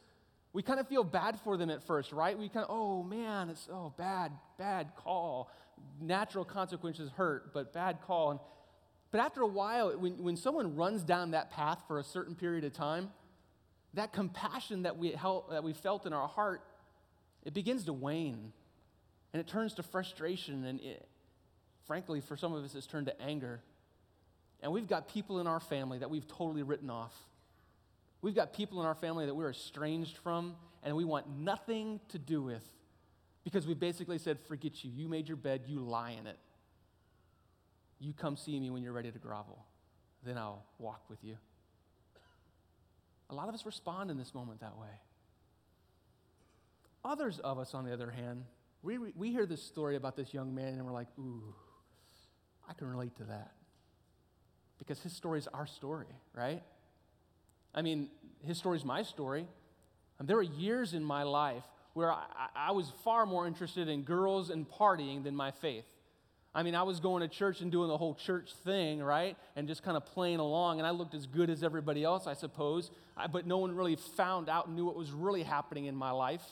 we 0.54 0.62
kind 0.62 0.80
of 0.80 0.88
feel 0.88 1.04
bad 1.04 1.38
for 1.40 1.58
them 1.58 1.68
at 1.68 1.82
first, 1.82 2.12
right? 2.12 2.38
We 2.38 2.48
kind 2.48 2.64
of, 2.64 2.70
oh 2.70 3.02
man, 3.02 3.50
it's, 3.50 3.68
oh, 3.70 3.92
bad, 3.98 4.32
bad 4.56 4.92
call 4.96 5.50
natural 6.00 6.44
consequences 6.44 7.10
hurt, 7.16 7.52
but 7.52 7.72
bad 7.72 8.00
call. 8.06 8.30
And, 8.32 8.40
but 9.14 9.20
after 9.20 9.42
a 9.42 9.46
while, 9.46 9.96
when, 9.96 10.20
when 10.24 10.36
someone 10.36 10.74
runs 10.74 11.04
down 11.04 11.30
that 11.30 11.52
path 11.52 11.78
for 11.86 12.00
a 12.00 12.02
certain 12.02 12.34
period 12.34 12.64
of 12.64 12.72
time, 12.72 13.12
that 13.92 14.12
compassion 14.12 14.82
that 14.82 14.98
we, 14.98 15.12
held, 15.12 15.52
that 15.52 15.62
we 15.62 15.72
felt 15.72 16.04
in 16.04 16.12
our 16.12 16.26
heart, 16.26 16.62
it 17.44 17.54
begins 17.54 17.84
to 17.84 17.92
wane. 17.92 18.52
And 19.32 19.38
it 19.38 19.46
turns 19.46 19.74
to 19.74 19.84
frustration. 19.84 20.64
And 20.64 20.80
it, 20.80 21.06
frankly, 21.86 22.20
for 22.22 22.36
some 22.36 22.52
of 22.52 22.64
us, 22.64 22.74
it's 22.74 22.88
turned 22.88 23.06
to 23.06 23.22
anger. 23.22 23.60
And 24.64 24.72
we've 24.72 24.88
got 24.88 25.06
people 25.06 25.38
in 25.38 25.46
our 25.46 25.60
family 25.60 25.98
that 25.98 26.10
we've 26.10 26.26
totally 26.26 26.64
written 26.64 26.90
off. 26.90 27.14
We've 28.20 28.34
got 28.34 28.52
people 28.52 28.80
in 28.80 28.86
our 28.88 28.96
family 28.96 29.26
that 29.26 29.34
we're 29.36 29.50
estranged 29.50 30.16
from 30.16 30.56
and 30.82 30.96
we 30.96 31.04
want 31.04 31.28
nothing 31.38 32.00
to 32.08 32.18
do 32.18 32.42
with 32.42 32.68
because 33.44 33.64
we 33.64 33.74
basically 33.74 34.18
said, 34.18 34.40
forget 34.40 34.82
you. 34.82 34.90
You 34.92 35.08
made 35.08 35.28
your 35.28 35.36
bed, 35.36 35.66
you 35.68 35.78
lie 35.78 36.16
in 36.20 36.26
it. 36.26 36.40
You 38.04 38.12
come 38.12 38.36
see 38.36 38.60
me 38.60 38.68
when 38.68 38.82
you're 38.82 38.92
ready 38.92 39.10
to 39.10 39.18
grovel. 39.18 39.64
Then 40.26 40.36
I'll 40.36 40.62
walk 40.78 41.08
with 41.08 41.24
you. 41.24 41.36
A 43.30 43.34
lot 43.34 43.48
of 43.48 43.54
us 43.54 43.64
respond 43.64 44.10
in 44.10 44.18
this 44.18 44.34
moment 44.34 44.60
that 44.60 44.76
way. 44.76 45.00
Others 47.02 47.38
of 47.38 47.58
us, 47.58 47.72
on 47.72 47.86
the 47.86 47.94
other 47.94 48.10
hand, 48.10 48.44
we, 48.82 48.98
we 48.98 49.30
hear 49.30 49.46
this 49.46 49.62
story 49.62 49.96
about 49.96 50.16
this 50.16 50.34
young 50.34 50.54
man 50.54 50.74
and 50.74 50.84
we're 50.84 50.92
like, 50.92 51.08
ooh, 51.18 51.54
I 52.68 52.74
can 52.74 52.88
relate 52.88 53.16
to 53.16 53.24
that. 53.24 53.52
Because 54.78 55.00
his 55.00 55.14
story 55.14 55.38
is 55.38 55.48
our 55.48 55.66
story, 55.66 56.06
right? 56.34 56.62
I 57.74 57.80
mean, 57.80 58.10
his 58.44 58.58
story 58.58 58.76
is 58.76 58.84
my 58.84 59.02
story. 59.02 59.46
And 60.18 60.28
there 60.28 60.36
were 60.36 60.42
years 60.42 60.92
in 60.92 61.02
my 61.02 61.22
life 61.22 61.64
where 61.94 62.12
I, 62.12 62.24
I 62.54 62.72
was 62.72 62.92
far 63.02 63.24
more 63.24 63.46
interested 63.46 63.88
in 63.88 64.02
girls 64.02 64.50
and 64.50 64.68
partying 64.68 65.24
than 65.24 65.34
my 65.34 65.52
faith. 65.52 65.84
I 66.54 66.62
mean, 66.62 66.76
I 66.76 66.84
was 66.84 67.00
going 67.00 67.22
to 67.22 67.28
church 67.28 67.60
and 67.60 67.72
doing 67.72 67.88
the 67.88 67.98
whole 67.98 68.14
church 68.14 68.52
thing, 68.64 69.02
right? 69.02 69.36
And 69.56 69.66
just 69.66 69.82
kind 69.82 69.96
of 69.96 70.06
playing 70.06 70.38
along. 70.38 70.78
And 70.78 70.86
I 70.86 70.90
looked 70.90 71.14
as 71.14 71.26
good 71.26 71.50
as 71.50 71.64
everybody 71.64 72.04
else, 72.04 72.28
I 72.28 72.34
suppose. 72.34 72.92
I, 73.16 73.26
but 73.26 73.44
no 73.44 73.58
one 73.58 73.74
really 73.74 73.96
found 73.96 74.48
out 74.48 74.68
and 74.68 74.76
knew 74.76 74.86
what 74.86 74.94
was 74.94 75.10
really 75.10 75.42
happening 75.42 75.86
in 75.86 75.96
my 75.96 76.12
life. 76.12 76.44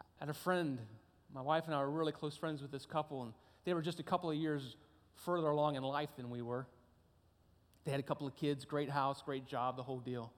I 0.00 0.24
had 0.24 0.30
a 0.30 0.34
friend, 0.34 0.78
my 1.32 1.42
wife 1.42 1.64
and 1.66 1.74
I 1.74 1.78
were 1.78 1.90
really 1.90 2.12
close 2.12 2.36
friends 2.36 2.60
with 2.60 2.72
this 2.72 2.86
couple, 2.86 3.22
and 3.22 3.32
they 3.64 3.72
were 3.72 3.82
just 3.82 4.00
a 4.00 4.04
couple 4.04 4.30
of 4.30 4.36
years 4.36 4.76
further 5.24 5.50
along 5.50 5.76
in 5.76 5.84
life 5.84 6.10
than 6.16 6.28
we 6.28 6.42
were. 6.42 6.66
They 7.84 7.92
had 7.92 8.00
a 8.00 8.04
couple 8.04 8.26
of 8.26 8.34
kids, 8.34 8.64
great 8.64 8.90
house, 8.90 9.22
great 9.22 9.46
job, 9.46 9.76
the 9.76 9.82
whole 9.82 10.00
deal. 10.00 10.32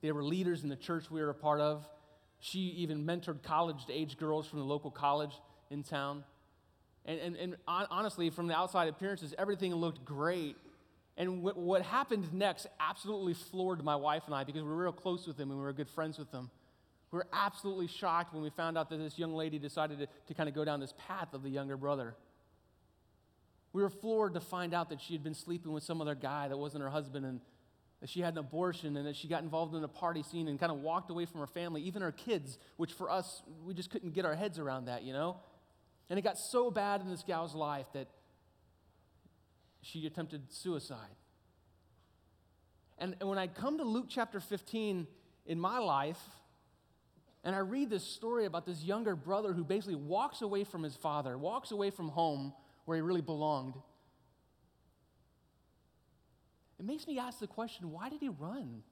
They 0.00 0.12
were 0.12 0.24
leaders 0.24 0.62
in 0.62 0.70
the 0.70 0.76
church 0.76 1.10
we 1.10 1.20
were 1.20 1.30
a 1.30 1.34
part 1.34 1.60
of. 1.60 1.86
She 2.38 2.60
even 2.60 3.04
mentored 3.04 3.42
college 3.42 3.78
age 3.90 4.16
girls 4.16 4.46
from 4.46 4.60
the 4.60 4.64
local 4.64 4.90
college 4.90 5.32
in 5.70 5.82
town. 5.82 6.24
And, 7.04 7.20
and, 7.20 7.36
and 7.36 7.56
honestly, 7.66 8.30
from 8.30 8.48
the 8.48 8.56
outside 8.56 8.88
appearances, 8.88 9.34
everything 9.38 9.74
looked 9.74 10.04
great. 10.04 10.56
And 11.16 11.42
what, 11.42 11.56
what 11.56 11.82
happened 11.82 12.32
next 12.34 12.66
absolutely 12.80 13.34
floored 13.34 13.82
my 13.84 13.96
wife 13.96 14.24
and 14.26 14.34
I 14.34 14.44
because 14.44 14.62
we 14.62 14.68
were 14.68 14.76
real 14.76 14.92
close 14.92 15.26
with 15.26 15.36
them 15.36 15.50
and 15.50 15.58
we 15.58 15.64
were 15.64 15.72
good 15.72 15.88
friends 15.88 16.18
with 16.18 16.30
them. 16.30 16.50
We 17.12 17.18
were 17.18 17.26
absolutely 17.32 17.86
shocked 17.86 18.34
when 18.34 18.42
we 18.42 18.50
found 18.50 18.76
out 18.76 18.90
that 18.90 18.98
this 18.98 19.18
young 19.18 19.34
lady 19.34 19.58
decided 19.58 20.00
to, 20.00 20.08
to 20.26 20.34
kind 20.34 20.48
of 20.48 20.54
go 20.54 20.64
down 20.64 20.80
this 20.80 20.94
path 21.06 21.32
of 21.32 21.42
the 21.42 21.48
younger 21.48 21.76
brother. 21.76 22.14
We 23.72 23.82
were 23.82 23.90
floored 23.90 24.34
to 24.34 24.40
find 24.40 24.74
out 24.74 24.90
that 24.90 25.00
she 25.00 25.12
had 25.12 25.22
been 25.22 25.34
sleeping 25.34 25.72
with 25.72 25.84
some 25.84 26.00
other 26.00 26.14
guy 26.14 26.48
that 26.48 26.56
wasn't 26.56 26.82
her 26.82 26.90
husband 26.90 27.24
and 27.24 27.40
that 28.00 28.10
she 28.10 28.20
had 28.20 28.34
an 28.34 28.38
abortion 28.38 28.96
and 28.96 29.06
that 29.06 29.16
she 29.16 29.28
got 29.28 29.42
involved 29.42 29.74
in 29.74 29.82
a 29.82 29.88
party 29.88 30.22
scene 30.22 30.48
and 30.48 30.58
kind 30.58 30.72
of 30.72 30.78
walked 30.78 31.10
away 31.10 31.24
from 31.24 31.40
her 31.40 31.46
family, 31.46 31.80
even 31.82 32.02
her 32.02 32.12
kids, 32.12 32.58
which 32.76 32.92
for 32.92 33.10
us, 33.10 33.42
we 33.64 33.72
just 33.72 33.90
couldn't 33.90 34.12
get 34.12 34.24
our 34.24 34.34
heads 34.34 34.58
around 34.58 34.86
that, 34.86 35.02
you 35.02 35.12
know? 35.12 35.36
And 36.08 36.18
it 36.18 36.22
got 36.22 36.38
so 36.38 36.70
bad 36.70 37.00
in 37.00 37.10
this 37.10 37.22
gal's 37.22 37.54
life 37.54 37.86
that 37.94 38.08
she 39.82 40.06
attempted 40.06 40.52
suicide. 40.52 40.98
And, 42.98 43.16
and 43.20 43.28
when 43.28 43.38
I 43.38 43.46
come 43.46 43.78
to 43.78 43.84
Luke 43.84 44.06
chapter 44.08 44.40
15 44.40 45.06
in 45.46 45.60
my 45.60 45.78
life, 45.78 46.20
and 47.44 47.54
I 47.54 47.58
read 47.58 47.90
this 47.90 48.04
story 48.04 48.44
about 48.46 48.66
this 48.66 48.82
younger 48.82 49.14
brother 49.14 49.52
who 49.52 49.64
basically 49.64 49.96
walks 49.96 50.42
away 50.42 50.64
from 50.64 50.82
his 50.82 50.96
father, 50.96 51.36
walks 51.36 51.70
away 51.70 51.90
from 51.90 52.08
home 52.08 52.52
where 52.84 52.96
he 52.96 53.02
really 53.02 53.20
belonged 53.20 53.74
it 56.78 56.84
makes 56.84 57.06
me 57.06 57.18
ask 57.18 57.38
the 57.38 57.46
question 57.46 57.90
why 57.90 58.08
did 58.08 58.20
he 58.20 58.28
run? 58.28 58.82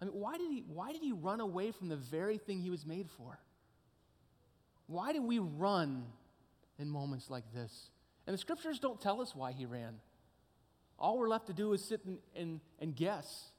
I 0.00 0.04
mean, 0.04 0.14
why 0.14 0.36
did 0.36 0.50
he, 0.50 0.64
why 0.66 0.92
did 0.92 1.00
he 1.00 1.12
run 1.12 1.40
away 1.40 1.70
from 1.70 1.88
the 1.88 1.96
very 1.96 2.36
thing 2.36 2.60
he 2.60 2.70
was 2.70 2.84
made 2.84 3.08
for? 3.10 3.38
Why 4.86 5.12
do 5.12 5.22
we 5.22 5.38
run 5.38 6.04
in 6.78 6.88
moments 6.88 7.30
like 7.30 7.44
this? 7.52 7.90
And 8.26 8.34
the 8.34 8.38
scriptures 8.38 8.78
don't 8.78 9.00
tell 9.00 9.20
us 9.20 9.34
why 9.34 9.52
he 9.52 9.66
ran. 9.66 9.96
All 10.98 11.18
we're 11.18 11.28
left 11.28 11.48
to 11.48 11.52
do 11.52 11.72
is 11.72 11.84
sit 11.84 12.04
and, 12.04 12.18
and, 12.34 12.60
and 12.80 12.94
guess. 12.94 13.50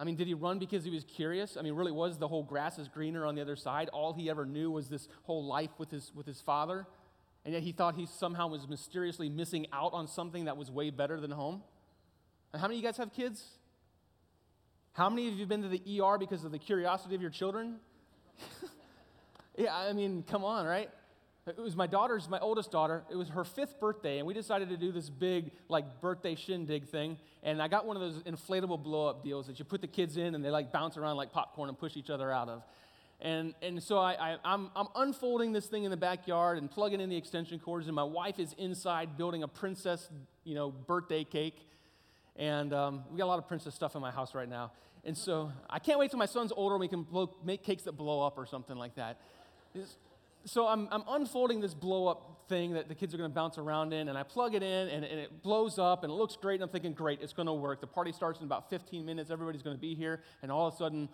I 0.00 0.04
mean, 0.04 0.16
did 0.16 0.26
he 0.26 0.34
run 0.34 0.58
because 0.58 0.84
he 0.84 0.90
was 0.90 1.04
curious? 1.04 1.56
I 1.56 1.62
mean, 1.62 1.74
really 1.74 1.92
was 1.92 2.18
the 2.18 2.28
whole 2.28 2.42
grass 2.42 2.78
is 2.78 2.88
greener 2.88 3.26
on 3.26 3.34
the 3.34 3.42
other 3.42 3.56
side? 3.56 3.88
All 3.92 4.12
he 4.12 4.30
ever 4.30 4.46
knew 4.46 4.70
was 4.70 4.88
this 4.88 5.08
whole 5.24 5.44
life 5.44 5.70
with 5.78 5.90
his, 5.90 6.10
with 6.14 6.26
his 6.26 6.40
father? 6.40 6.86
and 7.44 7.54
yet 7.54 7.62
he 7.62 7.72
thought 7.72 7.96
he 7.96 8.06
somehow 8.06 8.46
was 8.48 8.68
mysteriously 8.68 9.28
missing 9.28 9.66
out 9.72 9.92
on 9.92 10.06
something 10.06 10.44
that 10.44 10.56
was 10.56 10.70
way 10.70 10.90
better 10.90 11.20
than 11.20 11.30
home. 11.30 11.62
And 12.52 12.60
how 12.60 12.68
many 12.68 12.78
of 12.78 12.82
you 12.82 12.88
guys 12.88 12.96
have 12.98 13.12
kids? 13.12 13.44
How 14.92 15.10
many 15.10 15.26
of 15.26 15.34
you 15.34 15.40
have 15.40 15.48
been 15.48 15.62
to 15.62 15.68
the 15.68 16.00
ER 16.00 16.18
because 16.18 16.44
of 16.44 16.52
the 16.52 16.58
curiosity 16.58 17.14
of 17.14 17.20
your 17.20 17.30
children? 17.30 17.76
yeah, 19.56 19.76
I 19.76 19.92
mean, 19.92 20.24
come 20.26 20.44
on, 20.44 20.66
right? 20.66 20.90
It 21.46 21.58
was 21.58 21.74
my 21.74 21.88
daughter's, 21.88 22.28
my 22.28 22.38
oldest 22.38 22.70
daughter. 22.70 23.02
It 23.10 23.16
was 23.16 23.28
her 23.30 23.42
fifth 23.42 23.80
birthday, 23.80 24.18
and 24.18 24.26
we 24.26 24.32
decided 24.32 24.68
to 24.68 24.76
do 24.76 24.92
this 24.92 25.10
big, 25.10 25.50
like, 25.68 26.00
birthday 26.00 26.36
shindig 26.36 26.86
thing. 26.86 27.18
And 27.42 27.60
I 27.60 27.66
got 27.66 27.84
one 27.84 27.96
of 27.96 28.02
those 28.02 28.22
inflatable 28.22 28.82
blow 28.82 29.08
up 29.08 29.24
deals 29.24 29.48
that 29.48 29.58
you 29.58 29.64
put 29.64 29.80
the 29.80 29.88
kids 29.88 30.16
in 30.16 30.36
and 30.36 30.44
they, 30.44 30.50
like, 30.50 30.70
bounce 30.70 30.96
around 30.96 31.16
like 31.16 31.32
popcorn 31.32 31.68
and 31.68 31.76
push 31.76 31.96
each 31.96 32.10
other 32.10 32.30
out 32.30 32.48
of. 32.48 32.62
And, 33.20 33.54
and 33.60 33.82
so 33.82 33.98
I, 33.98 34.12
I, 34.12 34.36
I'm, 34.44 34.70
I'm 34.74 34.88
unfolding 34.94 35.52
this 35.52 35.66
thing 35.66 35.84
in 35.84 35.90
the 35.90 35.96
backyard 35.96 36.58
and 36.58 36.70
plugging 36.70 37.00
in 37.00 37.08
the 37.08 37.16
extension 37.16 37.58
cords, 37.58 37.86
and 37.86 37.94
my 37.94 38.04
wife 38.04 38.38
is 38.38 38.54
inside 38.58 39.16
building 39.16 39.42
a 39.42 39.48
princess, 39.48 40.08
you 40.44 40.54
know, 40.54 40.70
birthday 40.70 41.24
cake. 41.24 41.56
And 42.36 42.72
um, 42.72 43.04
we 43.10 43.18
got 43.18 43.24
a 43.24 43.26
lot 43.26 43.38
of 43.38 43.48
princess 43.48 43.74
stuff 43.74 43.94
in 43.94 44.00
my 44.00 44.10
house 44.10 44.34
right 44.34 44.48
now. 44.48 44.72
And 45.04 45.16
so 45.16 45.52
I 45.68 45.80
can't 45.80 45.98
wait 45.98 46.10
till 46.10 46.18
my 46.18 46.26
son's 46.26 46.52
older 46.52 46.76
and 46.76 46.80
we 46.80 46.88
can 46.88 47.02
blow, 47.02 47.34
make 47.44 47.64
cakes 47.64 47.82
that 47.84 47.92
blow 47.92 48.24
up 48.24 48.38
or 48.38 48.46
something 48.46 48.76
like 48.76 48.94
that. 48.94 49.20
So 50.44 50.66
I'm, 50.66 50.88
I'm 50.90 51.04
unfolding 51.08 51.60
this 51.60 51.74
blow 51.74 52.08
up 52.08 52.44
thing 52.48 52.72
that 52.72 52.88
the 52.88 52.94
kids 52.94 53.14
are 53.14 53.16
going 53.16 53.30
to 53.30 53.34
bounce 53.34 53.58
around 53.58 53.92
in, 53.92 54.08
and 54.08 54.18
I 54.18 54.24
plug 54.24 54.54
it 54.54 54.62
in, 54.62 54.88
and, 54.88 55.04
and, 55.04 55.20
it 55.20 55.42
blows 55.42 55.78
up, 55.78 56.02
and 56.02 56.12
it 56.12 56.16
looks 56.16 56.36
great. 56.36 56.56
And 56.56 56.64
I'm 56.64 56.68
thinking, 56.68 56.92
great, 56.92 57.20
it's 57.22 57.32
going 57.32 57.46
to 57.46 57.52
work. 57.52 57.80
The 57.80 57.86
party 57.86 58.12
starts 58.12 58.40
in 58.40 58.46
about 58.46 58.68
15 58.68 59.06
minutes. 59.06 59.30
Everybody's 59.30 59.62
going 59.62 59.76
to 59.76 59.80
be 59.80 59.94
here, 59.94 60.20
and 60.42 60.50
all 60.50 60.66
of 60.66 60.74
a 60.74 60.76
sudden, 60.76 61.08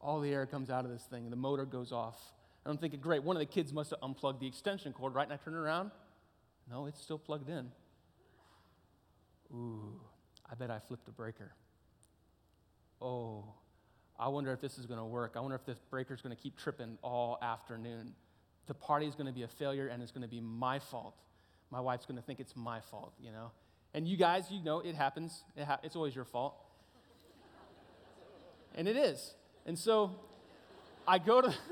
all 0.00 0.20
the 0.20 0.32
air 0.32 0.46
comes 0.46 0.70
out 0.70 0.84
of 0.84 0.90
this 0.90 1.02
thing 1.02 1.24
and 1.24 1.32
the 1.32 1.36
motor 1.36 1.64
goes 1.64 1.92
off. 1.92 2.18
And 2.64 2.72
I'm 2.72 2.78
thinking, 2.78 3.00
great, 3.00 3.22
one 3.22 3.36
of 3.36 3.40
the 3.40 3.46
kids 3.46 3.72
must 3.72 3.90
have 3.90 3.98
unplugged 4.02 4.40
the 4.40 4.46
extension 4.46 4.92
cord, 4.92 5.14
right? 5.14 5.24
And 5.24 5.32
I 5.32 5.36
turn 5.36 5.54
around. 5.54 5.90
No, 6.70 6.86
it's 6.86 7.00
still 7.00 7.18
plugged 7.18 7.48
in. 7.48 7.70
Ooh, 9.54 10.00
I 10.50 10.54
bet 10.54 10.70
I 10.70 10.78
flipped 10.78 11.08
a 11.08 11.12
breaker. 11.12 11.52
Oh, 13.00 13.44
I 14.18 14.28
wonder 14.28 14.52
if 14.52 14.60
this 14.60 14.78
is 14.78 14.86
going 14.86 14.98
to 14.98 15.06
work. 15.06 15.34
I 15.36 15.40
wonder 15.40 15.54
if 15.54 15.64
this 15.64 15.78
breaker's 15.90 16.20
going 16.20 16.34
to 16.34 16.42
keep 16.42 16.56
tripping 16.56 16.98
all 17.02 17.38
afternoon. 17.40 18.14
The 18.66 18.74
party's 18.74 19.14
going 19.14 19.26
to 19.26 19.32
be 19.32 19.44
a 19.44 19.48
failure 19.48 19.88
and 19.88 20.02
it's 20.02 20.10
going 20.10 20.22
to 20.22 20.28
be 20.28 20.40
my 20.40 20.78
fault. 20.78 21.14
My 21.70 21.80
wife's 21.80 22.06
going 22.06 22.16
to 22.16 22.22
think 22.22 22.40
it's 22.40 22.56
my 22.56 22.80
fault, 22.80 23.12
you 23.20 23.30
know? 23.30 23.52
And 23.94 24.08
you 24.08 24.16
guys, 24.16 24.50
you 24.50 24.62
know, 24.62 24.80
it 24.80 24.94
happens. 24.94 25.44
It 25.56 25.64
ha- 25.64 25.80
it's 25.82 25.96
always 25.96 26.14
your 26.14 26.24
fault. 26.24 26.54
and 28.74 28.88
it 28.88 28.96
is. 28.96 29.34
And 29.66 29.78
so 29.78 30.12
I 31.06 31.18
go 31.18 31.40
to. 31.40 31.54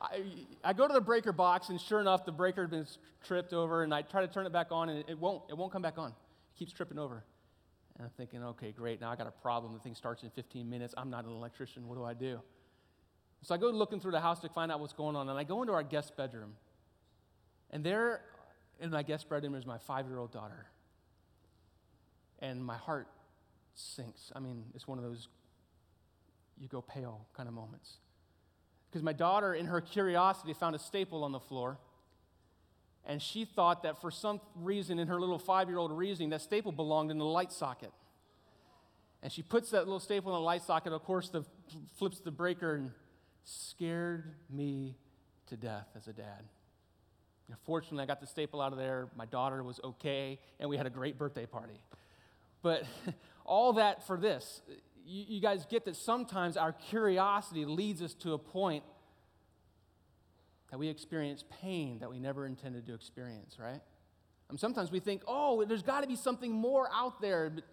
I, 0.00 0.24
I 0.64 0.72
go 0.72 0.88
to 0.88 0.92
the 0.92 1.00
breaker 1.00 1.30
box, 1.30 1.68
and 1.68 1.80
sure 1.80 2.00
enough, 2.00 2.24
the 2.24 2.32
breaker 2.32 2.62
has 2.62 2.70
been 2.70 2.86
tripped 3.24 3.52
over, 3.52 3.84
and 3.84 3.94
I 3.94 4.02
try 4.02 4.20
to 4.20 4.26
turn 4.26 4.46
it 4.46 4.52
back 4.52 4.72
on, 4.72 4.88
and 4.88 5.04
it 5.08 5.16
won't, 5.16 5.44
it 5.48 5.56
won't 5.56 5.72
come 5.72 5.82
back 5.82 5.96
on. 5.96 6.08
It 6.08 6.58
keeps 6.58 6.72
tripping 6.72 6.98
over. 6.98 7.22
And 7.96 8.06
I'm 8.06 8.12
thinking, 8.16 8.42
okay, 8.42 8.72
great, 8.72 9.00
now 9.00 9.10
I 9.10 9.16
got 9.16 9.26
a 9.26 9.32
problem. 9.42 9.74
The 9.74 9.80
thing 9.80 9.94
starts 9.94 10.22
in 10.22 10.30
15 10.30 10.68
minutes. 10.68 10.94
I'm 10.96 11.10
not 11.10 11.24
an 11.24 11.30
electrician. 11.30 11.86
What 11.86 11.96
do 11.96 12.04
I 12.04 12.14
do? 12.14 12.40
So 13.42 13.54
I 13.54 13.58
go 13.58 13.68
looking 13.70 14.00
through 14.00 14.12
the 14.12 14.20
house 14.20 14.40
to 14.40 14.48
find 14.48 14.70
out 14.70 14.80
what's 14.80 14.92
going 14.92 15.16
on, 15.16 15.28
and 15.28 15.38
I 15.38 15.44
go 15.44 15.62
into 15.62 15.72
our 15.72 15.82
guest 15.82 16.16
bedroom. 16.16 16.54
And 17.70 17.84
there 17.84 18.22
in 18.80 18.90
my 18.90 19.02
guest 19.02 19.28
bedroom 19.28 19.54
is 19.54 19.66
my 19.66 19.78
five 19.78 20.06
year 20.06 20.18
old 20.18 20.32
daughter. 20.32 20.66
And 22.40 22.64
my 22.64 22.76
heart 22.76 23.08
sinks. 23.74 24.32
I 24.34 24.40
mean, 24.40 24.64
it's 24.74 24.86
one 24.86 24.98
of 24.98 25.04
those 25.04 25.28
you 26.58 26.68
go 26.68 26.82
pale 26.82 27.26
kind 27.36 27.48
of 27.48 27.54
moments. 27.54 27.98
Because 28.90 29.02
my 29.02 29.12
daughter, 29.12 29.54
in 29.54 29.66
her 29.66 29.80
curiosity, 29.80 30.52
found 30.52 30.76
a 30.76 30.78
staple 30.78 31.24
on 31.24 31.32
the 31.32 31.40
floor. 31.40 31.78
And 33.06 33.20
she 33.20 33.44
thought 33.44 33.82
that 33.82 34.00
for 34.00 34.10
some 34.10 34.40
reason, 34.56 34.98
in 34.98 35.08
her 35.08 35.20
little 35.20 35.38
five 35.38 35.68
year 35.68 35.78
old 35.78 35.92
reasoning, 35.92 36.30
that 36.30 36.40
staple 36.40 36.72
belonged 36.72 37.10
in 37.10 37.18
the 37.18 37.24
light 37.24 37.52
socket. 37.52 37.92
And 39.22 39.32
she 39.32 39.42
puts 39.42 39.70
that 39.70 39.84
little 39.84 40.00
staple 40.00 40.32
in 40.32 40.38
the 40.38 40.44
light 40.44 40.62
socket, 40.62 40.92
of 40.92 41.02
course, 41.04 41.28
the, 41.28 41.44
flips 41.96 42.20
the 42.20 42.30
breaker 42.30 42.74
and 42.74 42.90
scared 43.44 44.34
me 44.50 44.96
to 45.46 45.56
death 45.56 45.86
as 45.96 46.08
a 46.08 46.12
dad. 46.12 46.44
fortunately, 47.64 48.02
I 48.02 48.06
got 48.06 48.20
the 48.20 48.26
staple 48.26 48.60
out 48.60 48.72
of 48.72 48.78
there. 48.78 49.08
My 49.16 49.26
daughter 49.26 49.62
was 49.62 49.78
okay, 49.84 50.38
and 50.58 50.68
we 50.68 50.76
had 50.76 50.86
a 50.86 50.90
great 50.90 51.18
birthday 51.18 51.46
party. 51.46 51.80
But 52.62 52.84
all 53.44 53.74
that 53.74 54.06
for 54.06 54.16
this 54.16 54.62
you, 55.04 55.24
you 55.28 55.40
guys 55.40 55.66
get 55.66 55.84
that 55.84 55.96
sometimes 55.96 56.56
our 56.56 56.72
curiosity 56.72 57.64
leads 57.64 58.02
us 58.02 58.14
to 58.14 58.32
a 58.32 58.38
point 58.38 58.84
that 60.72 60.78
we 60.78 60.88
experience 60.88 61.44
pain 61.60 61.98
that 61.98 62.08
we 62.10 62.18
never 62.18 62.46
intended 62.46 62.86
to 62.86 62.94
experience, 62.94 63.58
right? 63.60 63.82
And 64.48 64.58
sometimes 64.58 64.90
we 64.90 65.00
think, 65.00 65.22
oh, 65.28 65.62
there's 65.66 65.82
got 65.82 66.00
to 66.00 66.06
be 66.06 66.16
something 66.16 66.50
more 66.50 66.88
out 66.90 67.20
there. 67.20 67.50
But 67.50 67.64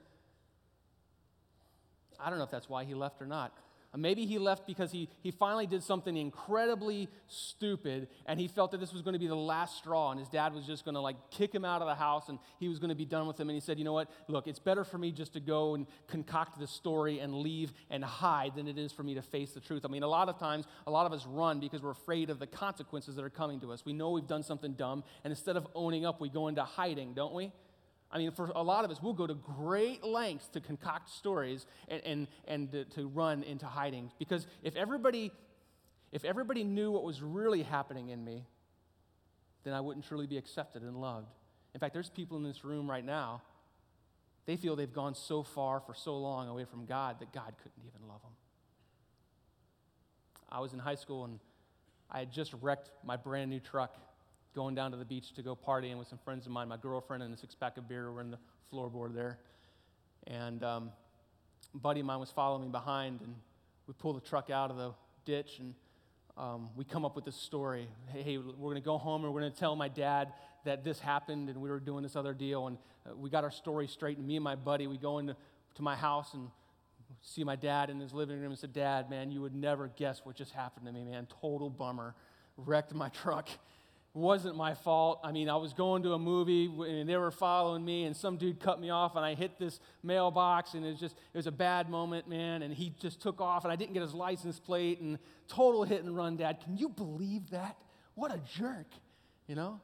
I 2.19 2.29
don't 2.29 2.37
know 2.39 2.43
if 2.43 2.51
that's 2.51 2.67
why 2.67 2.83
he 2.83 2.93
left 2.93 3.21
or 3.21 3.25
not. 3.25 3.53
Maybe 3.97 4.27
he 4.27 4.37
left 4.37 4.67
because 4.67 4.91
he, 4.91 5.09
he 5.21 5.31
finally 5.31 5.65
did 5.65 5.81
something 5.81 6.15
incredibly 6.15 7.09
stupid 7.27 8.07
and 8.27 8.39
he 8.39 8.47
felt 8.47 8.69
that 8.71 8.79
this 8.79 8.93
was 8.93 9.01
going 9.01 9.13
to 9.13 9.19
be 9.19 9.25
the 9.25 9.35
last 9.35 9.77
straw 9.77 10.11
and 10.11 10.19
his 10.19 10.29
dad 10.29 10.53
was 10.53 10.65
just 10.65 10.85
going 10.85 10.93
to 10.93 11.01
like 11.01 11.15
kick 11.31 11.53
him 11.53 11.65
out 11.65 11.81
of 11.81 11.87
the 11.87 11.95
house 11.95 12.29
and 12.29 12.37
he 12.59 12.67
was 12.67 12.77
going 12.77 12.89
to 12.89 12.95
be 12.95 13.05
done 13.05 13.25
with 13.25 13.39
him. 13.39 13.49
And 13.49 13.55
he 13.55 13.59
said, 13.59 13.79
You 13.79 13.85
know 13.85 13.93
what? 13.93 14.11
Look, 14.27 14.47
it's 14.47 14.59
better 14.59 14.83
for 14.83 14.99
me 14.99 15.11
just 15.11 15.33
to 15.33 15.39
go 15.39 15.73
and 15.73 15.87
concoct 16.07 16.59
this 16.59 16.69
story 16.69 17.17
and 17.17 17.33
leave 17.33 17.73
and 17.89 18.03
hide 18.03 18.55
than 18.55 18.67
it 18.67 18.77
is 18.77 18.91
for 18.91 19.01
me 19.01 19.15
to 19.15 19.23
face 19.23 19.51
the 19.51 19.59
truth. 19.59 19.85
I 19.85 19.87
mean, 19.87 20.03
a 20.03 20.07
lot 20.07 20.29
of 20.29 20.37
times, 20.37 20.65
a 20.85 20.91
lot 20.91 21.07
of 21.07 21.13
us 21.13 21.25
run 21.25 21.59
because 21.59 21.81
we're 21.81 21.89
afraid 21.89 22.29
of 22.29 22.37
the 22.37 22.47
consequences 22.47 23.15
that 23.15 23.25
are 23.25 23.29
coming 23.29 23.59
to 23.61 23.71
us. 23.71 23.83
We 23.85 23.93
know 23.93 24.11
we've 24.11 24.27
done 24.27 24.43
something 24.43 24.73
dumb 24.73 25.03
and 25.23 25.31
instead 25.31 25.57
of 25.57 25.67
owning 25.73 26.05
up, 26.05 26.21
we 26.21 26.29
go 26.29 26.47
into 26.47 26.63
hiding, 26.63 27.13
don't 27.15 27.33
we? 27.33 27.51
I 28.11 28.17
mean, 28.17 28.31
for 28.31 28.51
a 28.55 28.63
lot 28.63 28.85
of 28.85 28.91
us, 28.91 29.01
we'll 29.01 29.13
go 29.13 29.27
to 29.27 29.35
great 29.35 30.03
lengths 30.03 30.47
to 30.49 30.61
concoct 30.61 31.09
stories 31.09 31.67
and, 31.87 32.01
and, 32.03 32.27
and 32.47 32.71
to, 32.71 32.85
to 32.85 33.07
run 33.07 33.43
into 33.43 33.67
hiding. 33.67 34.11
Because 34.17 34.47
if 34.63 34.75
everybody, 34.75 35.31
if 36.11 36.25
everybody 36.25 36.63
knew 36.63 36.91
what 36.91 37.03
was 37.03 37.21
really 37.21 37.61
happening 37.61 38.09
in 38.09 38.23
me, 38.23 38.45
then 39.63 39.73
I 39.73 39.81
wouldn't 39.81 40.05
truly 40.07 40.25
be 40.25 40.37
accepted 40.37 40.81
and 40.81 40.99
loved. 40.99 41.27
In 41.75 41.79
fact, 41.79 41.93
there's 41.93 42.09
people 42.09 42.37
in 42.37 42.43
this 42.43 42.65
room 42.65 42.89
right 42.89 43.05
now, 43.05 43.43
they 44.47 44.55
feel 44.55 44.75
they've 44.75 44.91
gone 44.91 45.13
so 45.13 45.43
far 45.43 45.79
for 45.79 45.93
so 45.93 46.17
long 46.17 46.47
away 46.47 46.65
from 46.65 46.85
God 46.87 47.19
that 47.19 47.31
God 47.31 47.53
couldn't 47.61 47.83
even 47.85 48.07
love 48.07 48.21
them. 48.23 48.31
I 50.51 50.59
was 50.61 50.73
in 50.73 50.79
high 50.79 50.95
school 50.95 51.25
and 51.25 51.39
I 52.09 52.17
had 52.17 52.31
just 52.31 52.53
wrecked 52.59 52.89
my 53.05 53.15
brand 53.15 53.51
new 53.51 53.59
truck 53.59 53.95
going 54.55 54.75
down 54.75 54.91
to 54.91 54.97
the 54.97 55.05
beach 55.05 55.33
to 55.33 55.41
go 55.41 55.55
partying 55.55 55.97
with 55.97 56.07
some 56.07 56.19
friends 56.23 56.45
of 56.45 56.51
mine. 56.51 56.67
My 56.67 56.77
girlfriend 56.77 57.23
and 57.23 57.33
a 57.33 57.37
six 57.37 57.55
pack 57.55 57.77
of 57.77 57.87
beer 57.87 58.11
were 58.11 58.21
in 58.21 58.31
the 58.31 58.39
floorboard 58.73 59.13
there. 59.13 59.37
And 60.27 60.63
um, 60.63 60.91
a 61.73 61.77
buddy 61.77 61.99
of 61.99 62.05
mine 62.05 62.19
was 62.19 62.31
following 62.31 62.63
me 62.63 62.69
behind, 62.69 63.21
and 63.21 63.35
we 63.87 63.93
pull 63.93 64.13
the 64.13 64.21
truck 64.21 64.49
out 64.49 64.71
of 64.71 64.77
the 64.77 64.91
ditch, 65.25 65.59
and 65.59 65.73
um, 66.37 66.69
we 66.75 66.83
come 66.83 67.05
up 67.05 67.15
with 67.15 67.25
this 67.25 67.35
story. 67.35 67.87
Hey, 68.07 68.23
hey 68.23 68.37
we're 68.37 68.53
going 68.53 68.75
to 68.75 68.81
go 68.81 68.97
home, 68.97 69.23
and 69.23 69.33
we're 69.33 69.41
going 69.41 69.51
to 69.51 69.59
tell 69.59 69.75
my 69.75 69.87
dad 69.87 70.33
that 70.65 70.83
this 70.83 70.99
happened, 70.99 71.49
and 71.49 71.61
we 71.61 71.69
were 71.69 71.79
doing 71.79 72.03
this 72.03 72.15
other 72.15 72.33
deal. 72.33 72.67
And 72.67 72.77
uh, 73.05 73.15
we 73.15 73.29
got 73.29 73.43
our 73.43 73.51
story 73.51 73.87
straight. 73.87 74.17
And 74.17 74.27
me 74.27 74.35
and 74.35 74.43
my 74.43 74.55
buddy, 74.55 74.87
we 74.87 74.97
go 74.97 75.19
into 75.19 75.35
to 75.75 75.81
my 75.81 75.95
house 75.95 76.33
and 76.33 76.49
see 77.21 77.43
my 77.43 77.55
dad 77.55 77.89
in 77.89 77.99
his 77.99 78.13
living 78.13 78.39
room 78.39 78.51
and 78.51 78.59
said, 78.59 78.73
Dad, 78.73 79.09
man, 79.09 79.31
you 79.31 79.41
would 79.41 79.55
never 79.55 79.87
guess 79.95 80.21
what 80.23 80.35
just 80.35 80.51
happened 80.51 80.85
to 80.85 80.91
me, 80.91 81.03
man. 81.03 81.27
Total 81.41 81.69
bummer. 81.69 82.15
Wrecked 82.57 82.93
my 82.93 83.09
truck 83.21 83.47
wasn't 84.13 84.55
my 84.55 84.73
fault. 84.73 85.19
I 85.23 85.31
mean, 85.31 85.49
I 85.49 85.55
was 85.55 85.73
going 85.73 86.03
to 86.03 86.13
a 86.13 86.19
movie 86.19 86.65
and 86.65 87.07
they 87.07 87.15
were 87.15 87.31
following 87.31 87.85
me, 87.85 88.05
and 88.05 88.15
some 88.15 88.37
dude 88.37 88.59
cut 88.59 88.79
me 88.79 88.89
off, 88.89 89.15
and 89.15 89.23
I 89.23 89.35
hit 89.35 89.59
this 89.59 89.79
mailbox, 90.03 90.73
and 90.73 90.85
it 90.85 90.89
was 90.89 90.99
just, 90.99 91.15
it 91.33 91.37
was 91.37 91.47
a 91.47 91.51
bad 91.51 91.89
moment, 91.89 92.27
man. 92.27 92.63
And 92.63 92.73
he 92.73 92.93
just 92.99 93.21
took 93.21 93.39
off, 93.39 93.63
and 93.63 93.71
I 93.71 93.75
didn't 93.75 93.93
get 93.93 94.01
his 94.01 94.13
license 94.13 94.59
plate, 94.59 94.99
and 94.99 95.19
total 95.47 95.83
hit 95.83 96.03
and 96.03 96.15
run, 96.15 96.37
Dad. 96.37 96.59
Can 96.63 96.77
you 96.77 96.89
believe 96.89 97.51
that? 97.51 97.77
What 98.15 98.33
a 98.33 98.39
jerk, 98.57 98.87
you 99.47 99.55
know? 99.55 99.79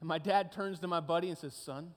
And 0.00 0.08
my 0.08 0.18
dad 0.18 0.52
turns 0.52 0.78
to 0.80 0.88
my 0.88 1.00
buddy 1.00 1.28
and 1.28 1.36
says, 1.36 1.54
Son, 1.54 1.92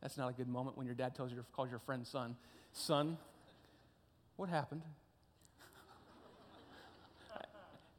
that's 0.00 0.16
not 0.16 0.30
a 0.30 0.32
good 0.32 0.48
moment 0.48 0.76
when 0.76 0.86
your 0.86 0.94
dad 0.94 1.14
tells 1.14 1.32
you, 1.32 1.44
calls 1.52 1.70
your 1.70 1.78
friend 1.80 2.06
son. 2.06 2.36
Son, 2.72 3.16
what 4.36 4.48
happened? 4.48 4.82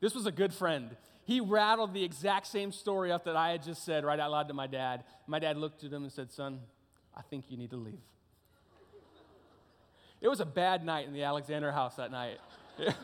this 0.02 0.14
was 0.14 0.26
a 0.26 0.32
good 0.32 0.54
friend 0.54 0.90
he 1.26 1.40
rattled 1.40 1.94
the 1.94 2.04
exact 2.04 2.48
same 2.48 2.72
story 2.72 3.12
up 3.12 3.26
that 3.26 3.36
I 3.36 3.52
had 3.52 3.64
just 3.64 3.86
said 3.86 4.04
right 4.04 4.20
out 4.20 4.32
loud 4.32 4.48
to 4.50 4.54
my 4.54 4.68
dad. 4.68 5.04
My 5.26 5.40
dad 5.40 5.58
looked 5.58 5.84
at 5.84 5.92
him 5.92 6.04
and 6.04 6.12
said, 6.12 6.32
Son, 6.32 6.60
I 7.16 7.22
think 7.22 7.46
you 7.50 7.58
need 7.58 7.70
to 7.70 7.78
leave. 7.78 8.02
It 10.20 10.28
was 10.30 10.40
a 10.40 10.46
bad 10.46 10.86
night 10.86 11.08
in 11.08 11.14
the 11.14 11.24
Alexander 11.24 11.72
house 11.72 11.96
that 11.96 12.12
night. 12.12 12.40
but 12.78 12.96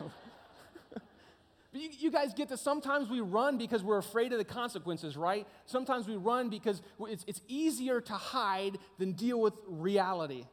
you, 1.72 1.90
you, 1.98 2.10
guys 2.10 2.32
get 2.32 2.48
that 2.48 2.58
sometimes 2.58 3.10
we 3.10 3.20
run 3.20 3.58
because 3.58 3.84
we're 3.84 3.98
afraid 3.98 4.32
of 4.32 4.38
the 4.38 4.44
consequences, 4.44 5.18
right? 5.18 5.46
Sometimes 5.66 6.08
we 6.08 6.16
run 6.16 6.48
because 6.48 6.80
it's, 7.08 7.24
it's 7.26 7.42
easier 7.46 8.00
to 8.00 8.14
hide 8.14 8.78
than 8.98 9.12
deal 9.12 9.38
with 9.38 9.54
reality. 9.66 10.46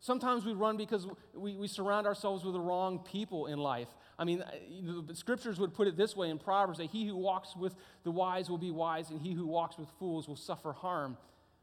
Sometimes 0.00 0.44
we 0.44 0.52
run 0.52 0.76
because 0.76 1.06
we, 1.34 1.56
we 1.56 1.66
surround 1.66 2.06
ourselves 2.06 2.44
with 2.44 2.54
the 2.54 2.60
wrong 2.60 3.00
people 3.00 3.46
in 3.46 3.58
life. 3.58 3.88
I 4.18 4.24
mean, 4.24 4.42
uh, 4.42 5.02
the 5.06 5.14
scriptures 5.14 5.60
would 5.60 5.74
put 5.74 5.86
it 5.86 5.96
this 5.96 6.16
way 6.16 6.28
in 6.28 6.38
Proverbs 6.38 6.78
that 6.78 6.90
he 6.90 7.06
who 7.06 7.16
walks 7.16 7.54
with 7.54 7.74
the 8.02 8.10
wise 8.10 8.50
will 8.50 8.58
be 8.58 8.70
wise, 8.70 9.10
and 9.10 9.20
he 9.20 9.32
who 9.32 9.46
walks 9.46 9.78
with 9.78 9.88
fools 9.98 10.26
will 10.26 10.36
suffer 10.36 10.72
harm. 10.72 11.16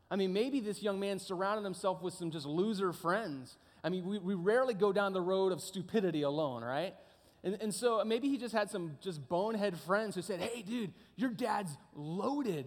I 0.10 0.16
mean, 0.16 0.32
maybe 0.32 0.60
this 0.60 0.82
young 0.82 1.00
man 1.00 1.20
surrounded 1.20 1.64
himself 1.64 2.02
with 2.02 2.14
some 2.14 2.32
just 2.32 2.46
loser 2.46 2.94
friends. 2.94 3.58
I 3.84 3.90
mean, 3.90 4.06
we, 4.06 4.20
we 4.20 4.34
rarely 4.36 4.74
go 4.74 4.94
down 4.94 5.14
the 5.14 5.22
road 5.22 5.52
of 5.52 5.62
stupidity 5.62 6.22
alone, 6.22 6.64
right? 6.64 6.96
And, 7.44 7.58
and 7.62 7.74
so 7.74 8.04
maybe 8.06 8.30
he 8.30 8.38
just 8.38 8.54
had 8.54 8.70
some 8.70 8.98
just 9.02 9.28
bonehead 9.28 9.78
friends 9.78 10.16
who 10.16 10.22
said, 10.22 10.40
hey, 10.40 10.62
dude, 10.62 10.94
your 11.16 11.32
dad's 11.32 11.78
loaded. 11.94 12.66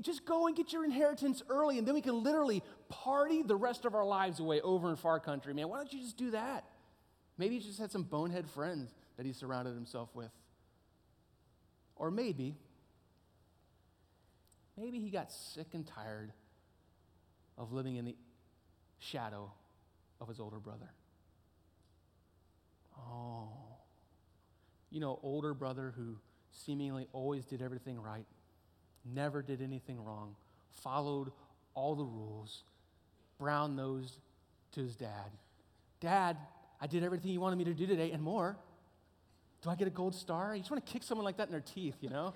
Just 0.00 0.24
go 0.24 0.46
and 0.46 0.56
get 0.56 0.72
your 0.72 0.84
inheritance 0.84 1.42
early, 1.48 1.78
and 1.78 1.86
then 1.86 1.94
we 1.94 2.00
can 2.00 2.22
literally 2.22 2.62
party 2.88 3.42
the 3.42 3.56
rest 3.56 3.84
of 3.84 3.94
our 3.94 4.04
lives 4.04 4.38
away 4.38 4.60
over 4.60 4.90
in 4.90 4.96
far 4.96 5.18
country. 5.18 5.52
Man, 5.52 5.68
why 5.68 5.78
don't 5.78 5.92
you 5.92 6.00
just 6.00 6.16
do 6.16 6.30
that? 6.30 6.64
Maybe 7.36 7.58
he 7.58 7.60
just 7.60 7.78
had 7.78 7.90
some 7.90 8.04
bonehead 8.04 8.48
friends 8.48 8.94
that 9.16 9.26
he 9.26 9.32
surrounded 9.32 9.74
himself 9.74 10.08
with. 10.14 10.30
Or 11.96 12.10
maybe, 12.10 12.56
maybe 14.76 15.00
he 15.00 15.10
got 15.10 15.32
sick 15.32 15.68
and 15.72 15.86
tired 15.86 16.32
of 17.56 17.72
living 17.72 17.96
in 17.96 18.04
the 18.04 18.16
shadow 18.98 19.50
of 20.20 20.28
his 20.28 20.40
older 20.40 20.58
brother. 20.58 20.90
Oh, 22.98 23.48
you 24.90 25.00
know, 25.00 25.18
older 25.22 25.54
brother 25.54 25.92
who 25.96 26.16
seemingly 26.52 27.08
always 27.12 27.44
did 27.44 27.60
everything 27.60 28.00
right 28.00 28.26
never 29.04 29.42
did 29.42 29.60
anything 29.60 30.02
wrong, 30.02 30.34
followed 30.82 31.30
all 31.74 31.94
the 31.94 32.04
rules, 32.04 32.62
brown 33.38 33.76
nosed 33.76 34.18
to 34.72 34.80
his 34.80 34.96
dad. 34.96 35.30
Dad, 36.00 36.36
I 36.84 36.86
did 36.86 37.02
everything 37.02 37.30
you 37.30 37.40
wanted 37.40 37.56
me 37.56 37.64
to 37.64 37.72
do 37.72 37.86
today 37.86 38.10
and 38.10 38.22
more. 38.22 38.58
Do 39.62 39.70
I 39.70 39.74
get 39.74 39.88
a 39.88 39.90
gold 39.90 40.14
star? 40.14 40.54
You 40.54 40.60
just 40.60 40.70
want 40.70 40.84
to 40.84 40.92
kick 40.92 41.02
someone 41.02 41.24
like 41.24 41.38
that 41.38 41.46
in 41.46 41.50
their 41.50 41.62
teeth, 41.62 41.94
you 42.02 42.10
know? 42.10 42.34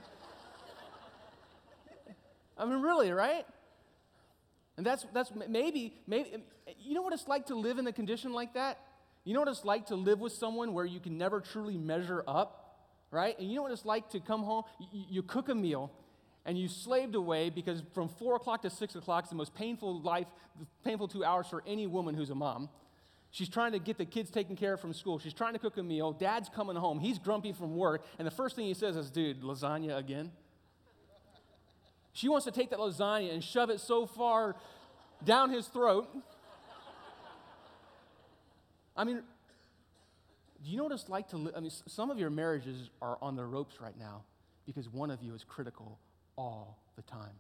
I 2.57 2.65
mean, 2.65 2.81
really, 2.81 3.13
right? 3.13 3.45
And 4.79 4.87
that's, 4.87 5.05
that's 5.13 5.31
maybe, 5.51 5.93
maybe, 6.07 6.39
you 6.79 6.95
know 6.95 7.03
what 7.03 7.13
it's 7.13 7.29
like 7.29 7.45
to 7.49 7.57
live 7.57 7.77
in 7.77 7.87
a 7.89 7.93
condition 7.93 8.33
like 8.33 8.55
that? 8.55 8.79
You 9.25 9.35
know 9.35 9.41
what 9.41 9.51
it's 9.51 9.67
like 9.67 9.89
to 9.89 9.97
live 9.97 10.19
with 10.19 10.33
someone 10.33 10.73
where 10.73 10.87
you 10.87 10.99
can 10.99 11.19
never 11.19 11.43
truly 11.43 11.77
measure 11.77 12.25
up, 12.27 12.87
right? 13.11 13.39
And 13.39 13.51
you 13.51 13.57
know 13.57 13.63
what 13.65 13.73
it's 13.73 13.85
like 13.85 14.09
to 14.13 14.21
come 14.21 14.43
home, 14.45 14.63
you, 14.81 15.05
you 15.11 15.23
cook 15.23 15.51
a 15.51 15.55
meal, 15.55 15.93
and 16.47 16.57
you 16.57 16.69
slaved 16.69 17.17
away 17.17 17.51
because 17.51 17.83
from 17.93 18.09
four 18.09 18.37
o'clock 18.37 18.63
to 18.63 18.71
six 18.71 18.95
o'clock 18.95 19.25
is 19.25 19.29
the 19.29 19.37
most 19.37 19.55
painful 19.55 20.01
life, 20.01 20.27
painful 20.85 21.09
two 21.09 21.23
hours 21.23 21.47
for 21.49 21.63
any 21.67 21.87
woman 21.87 22.15
who's 22.15 22.31
a 22.31 22.35
mom. 22.35 22.71
She's 23.31 23.49
trying 23.49 23.73
to 23.73 23.79
get 23.79 23.99
the 23.99 24.07
kids 24.07 24.31
taken 24.31 24.57
care 24.57 24.75
of 24.75 24.81
from 24.81 24.95
school. 24.95 25.19
She's 25.19 25.35
trying 25.35 25.53
to 25.53 25.59
cook 25.59 25.77
a 25.77 25.83
meal. 25.83 26.13
Dad's 26.13 26.49
coming 26.49 26.77
home. 26.77 26.99
He's 26.99 27.19
grumpy 27.19 27.53
from 27.53 27.77
work. 27.77 28.05
And 28.19 28.27
the 28.27 28.31
first 28.31 28.57
thing 28.57 28.65
he 28.65 28.75
says 28.75 28.97
is, 28.97 29.11
dude, 29.11 29.43
lasagna 29.43 29.97
again? 29.97 30.31
She 32.13 32.29
wants 32.29 32.47
to 32.47 32.51
take 32.51 32.71
that 32.71 32.79
lasagna 32.79 33.33
and 33.33 33.45
shove 33.45 33.71
it 33.71 33.81
so 33.81 34.07
far 34.07 34.57
down 35.25 35.51
his 35.51 35.67
throat. 35.67 36.09
I 38.97 39.05
mean, 39.05 39.23
do 40.65 40.71
you 40.71 40.77
know 40.77 40.85
what 40.85 40.93
it's 40.93 41.09
like 41.09 41.29
to 41.29 41.37
live? 41.37 41.55
I 41.57 41.61
mean, 41.61 41.71
some 41.87 42.11
of 42.11 42.19
your 42.19 42.31
marriages 42.31 42.91
are 43.01 43.19
on 43.23 43.37
the 43.37 43.45
ropes 43.45 43.81
right 43.81 43.97
now 43.97 44.23
because 44.67 44.89
one 44.89 45.11
of 45.11 45.23
you 45.23 45.35
is 45.35 45.45
critical 45.45 45.99
all 46.37 46.79
the 46.97 47.03
time. 47.03 47.37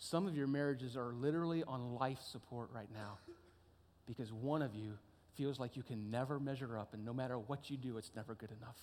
Some 0.00 0.26
of 0.26 0.34
your 0.34 0.46
marriages 0.46 0.96
are 0.96 1.12
literally 1.12 1.62
on 1.62 1.94
life 1.94 2.20
support 2.22 2.70
right 2.74 2.88
now 2.92 3.18
because 4.06 4.32
one 4.32 4.62
of 4.62 4.74
you 4.74 4.94
feels 5.36 5.60
like 5.60 5.76
you 5.76 5.82
can 5.82 6.10
never 6.10 6.40
measure 6.40 6.76
up, 6.76 6.94
and 6.94 7.04
no 7.04 7.12
matter 7.12 7.38
what 7.38 7.70
you 7.70 7.76
do, 7.76 7.98
it's 7.98 8.10
never 8.16 8.34
good 8.34 8.50
enough. 8.50 8.76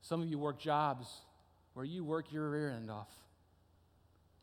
Some 0.00 0.22
of 0.22 0.28
you 0.28 0.38
work 0.38 0.58
jobs 0.58 1.08
where 1.74 1.84
you 1.84 2.04
work 2.04 2.32
your 2.32 2.50
rear 2.50 2.70
end 2.70 2.90
off. 2.90 3.08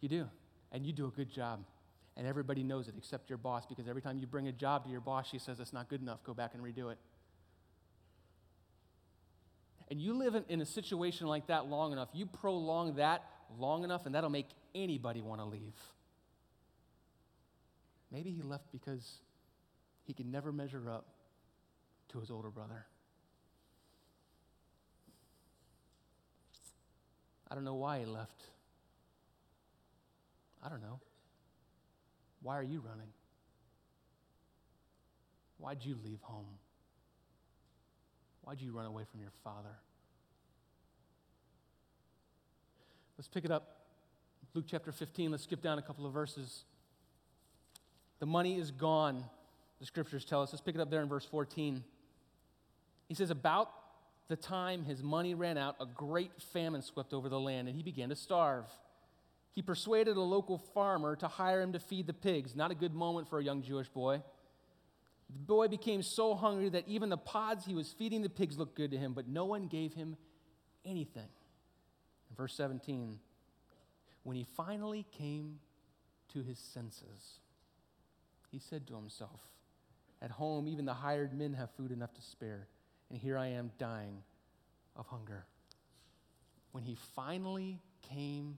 You 0.01 0.07
do, 0.07 0.29
and 0.71 0.85
you 0.85 0.93
do 0.93 1.07
a 1.07 1.11
good 1.11 1.29
job. 1.29 1.59
And 2.15 2.27
everybody 2.27 2.63
knows 2.63 2.87
it 2.87 2.95
except 2.97 3.29
your 3.29 3.37
boss 3.37 3.65
because 3.65 3.87
every 3.87 4.01
time 4.01 4.19
you 4.19 4.27
bring 4.27 4.47
a 4.47 4.51
job 4.51 4.83
to 4.85 4.89
your 4.89 5.01
boss, 5.01 5.27
she 5.29 5.39
says 5.39 5.59
it's 5.59 5.73
not 5.73 5.89
good 5.89 6.01
enough, 6.01 6.23
go 6.23 6.33
back 6.33 6.53
and 6.53 6.63
redo 6.63 6.91
it. 6.91 6.97
And 9.89 9.99
you 9.99 10.13
live 10.13 10.35
in, 10.35 10.43
in 10.47 10.61
a 10.61 10.65
situation 10.65 11.27
like 11.27 11.47
that 11.47 11.67
long 11.67 11.91
enough, 11.91 12.09
you 12.13 12.27
prolong 12.27 12.95
that 12.95 13.23
long 13.57 13.83
enough, 13.83 14.05
and 14.05 14.15
that'll 14.15 14.29
make 14.29 14.47
anybody 14.75 15.21
want 15.21 15.41
to 15.41 15.45
leave. 15.45 15.75
Maybe 18.11 18.31
he 18.31 18.41
left 18.41 18.71
because 18.71 19.19
he 20.05 20.13
could 20.13 20.25
never 20.25 20.51
measure 20.51 20.89
up 20.89 21.05
to 22.09 22.19
his 22.19 22.31
older 22.31 22.49
brother. 22.49 22.85
I 27.49 27.55
don't 27.55 27.63
know 27.63 27.75
why 27.75 27.99
he 27.99 28.05
left. 28.05 28.43
I 30.63 30.69
don't 30.69 30.81
know. 30.81 30.99
Why 32.41 32.57
are 32.57 32.63
you 32.63 32.81
running? 32.81 33.11
Why'd 35.57 35.83
you 35.83 35.97
leave 36.03 36.21
home? 36.21 36.57
Why'd 38.41 38.61
you 38.61 38.71
run 38.71 38.85
away 38.85 39.03
from 39.11 39.21
your 39.21 39.31
father? 39.43 39.75
Let's 43.19 43.27
pick 43.27 43.43
it 43.43 43.51
up. 43.51 43.75
Luke 44.53 44.63
chapter 44.65 44.93
15. 44.93 45.31
Let's 45.31 45.43
skip 45.43 45.61
down 45.61 45.77
a 45.77 45.81
couple 45.81 46.05
of 46.05 46.13
verses. 46.13 46.63
The 48.21 48.25
money 48.25 48.57
is 48.57 48.71
gone, 48.71 49.25
the 49.81 49.85
scriptures 49.85 50.23
tell 50.23 50.41
us. 50.41 50.53
Let's 50.53 50.61
pick 50.61 50.73
it 50.73 50.79
up 50.79 50.89
there 50.89 51.01
in 51.01 51.09
verse 51.09 51.25
14. 51.25 51.83
He 53.09 53.13
says, 53.13 53.29
About 53.29 53.71
the 54.29 54.37
time 54.37 54.85
his 54.85 55.03
money 55.03 55.33
ran 55.33 55.57
out, 55.57 55.75
a 55.81 55.85
great 55.85 56.31
famine 56.53 56.81
swept 56.81 57.13
over 57.13 57.27
the 57.27 57.37
land, 57.37 57.67
and 57.67 57.75
he 57.75 57.83
began 57.83 58.07
to 58.07 58.15
starve. 58.15 58.63
He 59.51 59.61
persuaded 59.61 60.15
a 60.15 60.21
local 60.21 60.57
farmer 60.57 61.17
to 61.17 61.27
hire 61.27 61.59
him 61.59 61.73
to 61.73 61.79
feed 61.79 62.07
the 62.07 62.13
pigs. 62.13 62.55
Not 62.55 62.71
a 62.71 62.75
good 62.75 62.93
moment 62.93 63.27
for 63.27 63.37
a 63.37 63.43
young 63.43 63.63
Jewish 63.63 63.89
boy. 63.89 64.23
The 65.29 65.39
boy 65.39 65.67
became 65.67 66.03
so 66.03 66.35
hungry 66.35 66.69
that 66.69 66.87
even 66.87 67.09
the 67.09 67.17
pods 67.17 67.65
he 67.65 67.75
was 67.75 67.91
feeding 67.91 68.21
the 68.21 68.29
pigs 68.29 68.57
looked 68.57 68.77
good 68.77 68.91
to 68.91 68.97
him, 68.97 69.11
but 69.11 69.27
no 69.27 69.43
one 69.43 69.67
gave 69.67 69.93
him 69.93 70.15
anything. 70.85 71.27
In 72.29 72.35
verse 72.35 72.53
17, 72.55 73.19
when 74.23 74.35
he 74.35 74.45
finally 74.55 75.05
came 75.11 75.59
to 76.33 76.41
his 76.41 76.59
senses, 76.59 77.39
he 78.51 78.59
said 78.59 78.87
to 78.87 78.95
himself, 78.95 79.41
At 80.21 80.31
home, 80.31 80.67
even 80.67 80.85
the 80.85 80.93
hired 80.93 81.33
men 81.33 81.53
have 81.53 81.71
food 81.71 81.91
enough 81.91 82.13
to 82.13 82.21
spare, 82.21 82.67
and 83.09 83.17
here 83.17 83.37
I 83.37 83.47
am 83.47 83.71
dying 83.77 84.23
of 84.95 85.07
hunger. 85.07 85.45
When 86.71 86.83
he 86.83 86.97
finally 87.15 87.79
came 88.01 88.57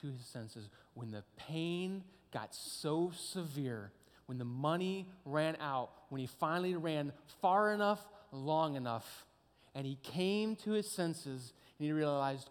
to 0.00 0.08
his 0.08 0.26
senses, 0.26 0.68
when 0.94 1.10
the 1.10 1.24
pain 1.36 2.02
got 2.32 2.54
so 2.54 3.12
severe, 3.14 3.92
when 4.26 4.38
the 4.38 4.44
money 4.44 5.08
ran 5.24 5.56
out, 5.60 5.90
when 6.08 6.20
he 6.20 6.26
finally 6.26 6.74
ran 6.74 7.12
far 7.40 7.72
enough, 7.72 8.04
long 8.32 8.74
enough, 8.76 9.26
and 9.74 9.86
he 9.86 9.96
came 10.02 10.56
to 10.56 10.72
his 10.72 10.90
senses 10.94 11.52
and 11.78 11.86
he 11.86 11.92
realized, 11.92 12.48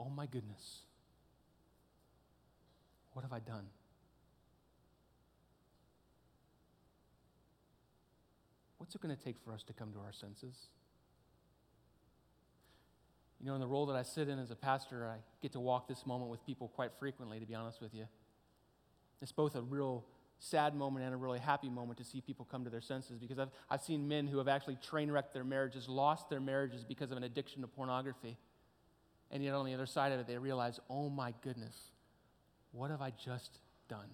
oh 0.00 0.08
my 0.08 0.26
goodness, 0.26 0.80
what 3.12 3.22
have 3.22 3.32
I 3.32 3.40
done? 3.40 3.66
What's 8.78 8.94
it 8.94 9.02
going 9.02 9.14
to 9.14 9.22
take 9.22 9.36
for 9.44 9.52
us 9.52 9.62
to 9.64 9.72
come 9.72 9.92
to 9.92 9.98
our 9.98 10.12
senses? 10.12 10.68
You 13.40 13.46
know, 13.46 13.54
in 13.54 13.60
the 13.60 13.66
role 13.66 13.86
that 13.86 13.96
I 13.96 14.02
sit 14.02 14.28
in 14.28 14.38
as 14.38 14.50
a 14.50 14.56
pastor, 14.56 15.06
I 15.06 15.16
get 15.42 15.52
to 15.52 15.60
walk 15.60 15.86
this 15.86 16.06
moment 16.06 16.30
with 16.30 16.44
people 16.44 16.68
quite 16.68 16.90
frequently, 16.98 17.38
to 17.40 17.46
be 17.46 17.54
honest 17.54 17.80
with 17.80 17.94
you. 17.94 18.06
It's 19.22 19.32
both 19.32 19.54
a 19.54 19.62
real 19.62 20.04
sad 20.38 20.74
moment 20.74 21.04
and 21.04 21.12
a 21.14 21.16
really 21.16 21.38
happy 21.38 21.68
moment 21.68 21.98
to 21.98 22.04
see 22.04 22.22
people 22.22 22.46
come 22.50 22.64
to 22.64 22.70
their 22.70 22.80
senses 22.80 23.18
because 23.18 23.38
I've, 23.38 23.50
I've 23.68 23.82
seen 23.82 24.08
men 24.08 24.26
who 24.26 24.38
have 24.38 24.48
actually 24.48 24.76
train 24.76 25.10
wrecked 25.10 25.34
their 25.34 25.44
marriages, 25.44 25.88
lost 25.88 26.30
their 26.30 26.40
marriages 26.40 26.84
because 26.84 27.10
of 27.10 27.18
an 27.18 27.24
addiction 27.24 27.60
to 27.60 27.68
pornography. 27.68 28.38
And 29.30 29.44
yet 29.44 29.54
on 29.54 29.64
the 29.64 29.74
other 29.74 29.86
side 29.86 30.12
of 30.12 30.20
it, 30.20 30.26
they 30.26 30.38
realize, 30.38 30.80
oh 30.88 31.08
my 31.08 31.34
goodness, 31.42 31.76
what 32.72 32.90
have 32.90 33.00
I 33.00 33.12
just 33.24 33.58
done? 33.88 34.08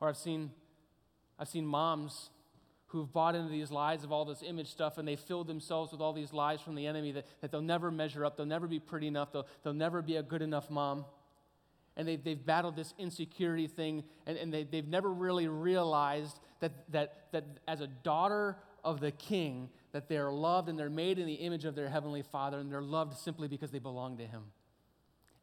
Or 0.00 0.08
I've 0.08 0.16
seen, 0.16 0.50
I've 1.38 1.48
seen 1.48 1.66
moms 1.66 2.30
who've 2.88 3.12
bought 3.12 3.34
into 3.34 3.50
these 3.50 3.70
lies 3.70 4.04
of 4.04 4.12
all 4.12 4.24
this 4.24 4.42
image 4.42 4.68
stuff 4.68 4.96
and 4.96 5.06
they 5.06 5.16
filled 5.16 5.46
themselves 5.46 5.92
with 5.92 6.00
all 6.00 6.12
these 6.12 6.32
lies 6.32 6.60
from 6.60 6.74
the 6.74 6.86
enemy 6.86 7.12
that, 7.12 7.26
that 7.40 7.50
they'll 7.50 7.60
never 7.60 7.90
measure 7.90 8.24
up, 8.24 8.36
they'll 8.36 8.46
never 8.46 8.66
be 8.66 8.78
pretty 8.80 9.06
enough, 9.06 9.32
they'll, 9.32 9.46
they'll 9.62 9.74
never 9.74 10.00
be 10.00 10.16
a 10.16 10.22
good 10.22 10.40
enough 10.40 10.70
mom. 10.70 11.04
And 11.96 12.06
they, 12.06 12.16
they've 12.16 12.42
battled 12.42 12.76
this 12.76 12.94
insecurity 12.98 13.66
thing 13.66 14.04
and, 14.26 14.38
and 14.38 14.54
they, 14.54 14.64
they've 14.64 14.86
never 14.86 15.12
really 15.12 15.48
realized 15.48 16.38
that, 16.60 16.72
that, 16.92 17.26
that 17.32 17.44
as 17.66 17.80
a 17.80 17.88
daughter 17.88 18.56
of 18.84 19.00
the 19.00 19.10
king, 19.10 19.70
that 19.92 20.08
they're 20.08 20.30
loved 20.30 20.68
and 20.68 20.78
they're 20.78 20.90
made 20.90 21.18
in 21.18 21.26
the 21.26 21.34
image 21.34 21.64
of 21.64 21.74
their 21.74 21.88
heavenly 21.88 22.22
father 22.22 22.58
and 22.58 22.70
they're 22.70 22.82
loved 22.82 23.16
simply 23.16 23.48
because 23.48 23.70
they 23.70 23.78
belong 23.78 24.18
to 24.18 24.26
him. 24.26 24.44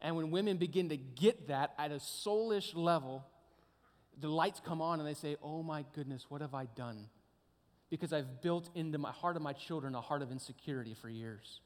And 0.01 0.15
when 0.15 0.31
women 0.31 0.57
begin 0.57 0.89
to 0.89 0.97
get 0.97 1.47
that 1.47 1.73
at 1.77 1.91
a 1.91 1.95
soulish 1.95 2.75
level, 2.75 3.25
the 4.19 4.27
lights 4.27 4.61
come 4.63 4.81
on 4.81 4.99
and 4.99 5.07
they 5.07 5.13
say, 5.13 5.35
Oh 5.41 5.63
my 5.63 5.85
goodness, 5.93 6.25
what 6.29 6.41
have 6.41 6.53
I 6.53 6.65
done? 6.75 7.07
because 7.89 8.13
I've 8.13 8.41
built 8.41 8.69
into 8.75 8.97
my 8.97 9.11
heart 9.11 9.35
of 9.35 9.41
my 9.41 9.53
children 9.53 9.95
a 9.95 10.01
heart 10.01 10.21
of 10.21 10.31
insecurity 10.31 10.93
for 10.93 11.09
years. 11.09 11.61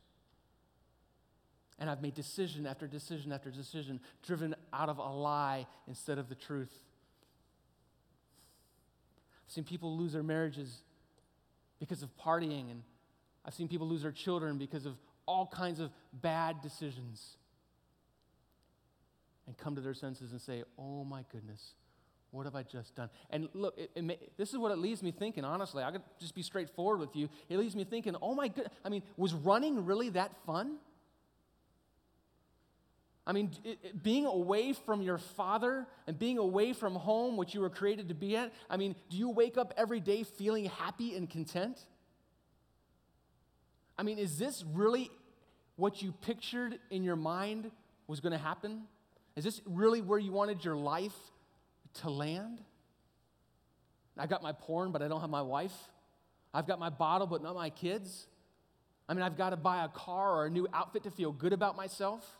And 1.77 1.89
I've 1.89 2.01
made 2.01 2.13
decision 2.13 2.67
after 2.67 2.87
decision 2.87 3.31
after 3.31 3.49
decision, 3.49 4.01
driven 4.25 4.53
out 4.73 4.89
of 4.89 4.97
a 4.97 5.09
lie 5.09 5.65
instead 5.87 6.17
of 6.17 6.27
the 6.27 6.35
truth. 6.35 6.73
I've 9.47 9.53
seen 9.53 9.63
people 9.63 9.97
lose 9.97 10.13
their 10.13 10.23
marriages 10.23 10.83
because 11.79 12.03
of 12.03 12.09
partying, 12.17 12.71
and 12.71 12.83
I've 13.45 13.53
seen 13.53 13.67
people 13.67 13.87
lose 13.87 14.03
their 14.03 14.11
children 14.11 14.57
because 14.57 14.85
of 14.85 14.95
all 15.25 15.47
kinds 15.47 15.79
of 15.79 15.91
bad 16.13 16.61
decisions. 16.61 17.37
And 19.47 19.57
come 19.57 19.75
to 19.75 19.81
their 19.81 19.95
senses 19.95 20.31
and 20.31 20.39
say, 20.39 20.63
Oh 20.77 21.03
my 21.03 21.25
goodness, 21.31 21.73
what 22.31 22.45
have 22.45 22.55
I 22.55 22.63
just 22.63 22.95
done? 22.95 23.09
And 23.31 23.49
look, 23.53 23.75
it, 23.77 23.91
it 23.95 24.03
may, 24.03 24.19
this 24.37 24.51
is 24.51 24.57
what 24.57 24.71
it 24.71 24.77
leaves 24.77 25.01
me 25.01 25.11
thinking, 25.11 25.43
honestly. 25.43 25.83
I 25.83 25.91
could 25.91 26.03
just 26.19 26.35
be 26.35 26.43
straightforward 26.43 26.99
with 26.99 27.15
you. 27.15 27.29
It 27.49 27.57
leaves 27.57 27.75
me 27.75 27.83
thinking, 27.83 28.15
oh 28.21 28.35
my 28.35 28.49
God, 28.49 28.69
I 28.85 28.89
mean, 28.89 29.01
was 29.17 29.33
running 29.33 29.85
really 29.85 30.09
that 30.09 30.31
fun? 30.45 30.77
I 33.29 33.31
mean, 33.31 33.51
it, 33.63 33.77
it, 33.83 34.01
being 34.01 34.25
away 34.25 34.73
from 34.73 35.03
your 35.03 35.19
father 35.19 35.85
and 36.07 36.17
being 36.17 36.39
away 36.39 36.73
from 36.73 36.95
home, 36.95 37.37
which 37.37 37.53
you 37.53 37.61
were 37.61 37.69
created 37.69 38.07
to 38.07 38.15
be 38.15 38.35
at, 38.35 38.51
I 38.71 38.77
mean, 38.77 38.95
do 39.11 39.17
you 39.17 39.29
wake 39.29 39.55
up 39.55 39.71
every 39.77 39.99
day 39.99 40.23
feeling 40.23 40.65
happy 40.65 41.15
and 41.15 41.29
content? 41.29 41.77
I 43.99 44.01
mean, 44.01 44.17
is 44.17 44.39
this 44.39 44.65
really 44.73 45.11
what 45.75 46.01
you 46.01 46.11
pictured 46.11 46.79
in 46.89 47.03
your 47.03 47.15
mind 47.15 47.69
was 48.07 48.19
going 48.19 48.33
to 48.33 48.39
happen? 48.39 48.85
Is 49.35 49.43
this 49.43 49.61
really 49.67 50.01
where 50.01 50.17
you 50.17 50.31
wanted 50.31 50.65
your 50.65 50.75
life 50.75 51.13
to 52.01 52.09
land. 52.09 52.61
I 54.17 54.25
got 54.25 54.41
my 54.41 54.53
porn, 54.53 54.91
but 54.91 55.03
I 55.03 55.07
don't 55.07 55.21
have 55.21 55.29
my 55.29 55.43
wife. 55.43 55.75
I've 56.51 56.65
got 56.65 56.79
my 56.79 56.89
bottle, 56.89 57.27
but 57.27 57.43
not 57.43 57.53
my 57.53 57.69
kids. 57.69 58.25
I 59.07 59.13
mean, 59.13 59.21
I've 59.21 59.37
got 59.37 59.51
to 59.51 59.57
buy 59.57 59.85
a 59.85 59.87
car 59.87 60.31
or 60.31 60.45
a 60.47 60.49
new 60.49 60.67
outfit 60.73 61.03
to 61.03 61.11
feel 61.11 61.31
good 61.31 61.53
about 61.53 61.77
myself 61.77 62.38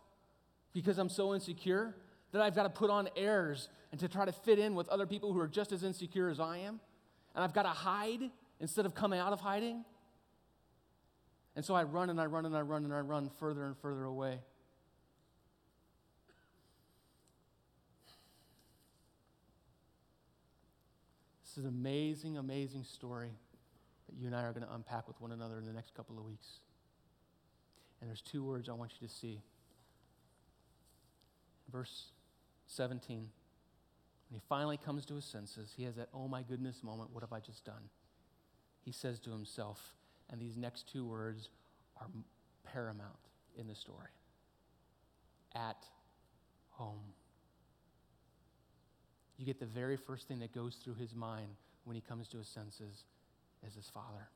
because 0.73 0.97
I'm 0.97 1.09
so 1.09 1.33
insecure. 1.33 1.95
that 2.31 2.41
I've 2.41 2.55
got 2.55 2.63
to 2.63 2.69
put 2.69 2.91
on 2.91 3.09
airs 3.15 3.69
and 3.91 3.99
to 4.01 4.07
try 4.07 4.23
to 4.23 4.31
fit 4.31 4.59
in 4.59 4.75
with 4.75 4.87
other 4.89 5.07
people 5.07 5.33
who 5.33 5.39
are 5.39 5.47
just 5.47 5.71
as 5.71 5.83
insecure 5.83 6.29
as 6.29 6.39
I 6.39 6.59
am. 6.59 6.79
And 7.33 7.43
I've 7.43 7.53
got 7.53 7.63
to 7.63 7.69
hide 7.69 8.29
instead 8.59 8.85
of 8.85 8.93
coming 8.93 9.19
out 9.19 9.33
of 9.33 9.39
hiding. 9.39 9.83
And 11.55 11.65
so 11.65 11.73
I 11.73 11.83
run 11.83 12.09
and 12.09 12.21
I 12.21 12.25
run 12.25 12.45
and 12.45 12.55
I 12.55 12.61
run 12.61 12.85
and 12.85 12.93
I 12.93 12.99
run 12.99 13.29
further 13.39 13.65
and 13.65 13.75
further 13.77 14.03
away. 14.03 14.39
This 21.43 21.57
is 21.57 21.63
an 21.63 21.69
amazing, 21.69 22.37
amazing 22.37 22.83
story 22.83 23.31
that 24.07 24.15
you 24.15 24.27
and 24.27 24.35
I 24.35 24.43
are 24.43 24.53
going 24.53 24.65
to 24.65 24.73
unpack 24.73 25.07
with 25.07 25.19
one 25.19 25.31
another 25.31 25.57
in 25.57 25.65
the 25.65 25.73
next 25.73 25.95
couple 25.95 26.17
of 26.17 26.25
weeks. 26.25 26.59
And 27.99 28.09
there's 28.09 28.21
two 28.21 28.43
words 28.43 28.69
I 28.69 28.73
want 28.73 28.91
you 29.01 29.07
to 29.07 29.13
see. 29.13 29.41
Verse 31.71 32.11
17. 32.67 33.17
When 34.29 34.39
he 34.39 34.41
finally 34.47 34.77
comes 34.77 35.05
to 35.07 35.15
his 35.15 35.25
senses, 35.25 35.73
he 35.75 35.83
has 35.83 35.95
that, 35.95 36.09
oh 36.13 36.27
my 36.27 36.43
goodness 36.43 36.83
moment, 36.83 37.09
what 37.11 37.23
have 37.23 37.33
I 37.33 37.39
just 37.39 37.65
done? 37.65 37.89
He 38.81 38.91
says 38.91 39.19
to 39.21 39.31
himself, 39.31 39.95
and 40.29 40.39
these 40.39 40.55
next 40.55 40.91
two 40.91 41.05
words 41.05 41.49
are 41.99 42.07
paramount 42.63 43.17
in 43.57 43.67
the 43.67 43.75
story 43.75 44.09
at 45.55 45.85
home. 46.69 47.13
You 49.37 49.45
get 49.45 49.59
the 49.59 49.65
very 49.65 49.97
first 49.97 50.27
thing 50.27 50.39
that 50.39 50.53
goes 50.53 50.75
through 50.75 50.95
his 50.95 51.15
mind 51.15 51.49
when 51.85 51.95
he 51.95 52.01
comes 52.01 52.27
to 52.29 52.37
his 52.37 52.47
senses 52.47 53.05
is 53.65 53.73
his 53.73 53.89
father. 53.89 54.29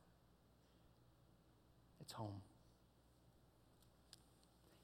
It's 2.02 2.14
home. 2.14 2.42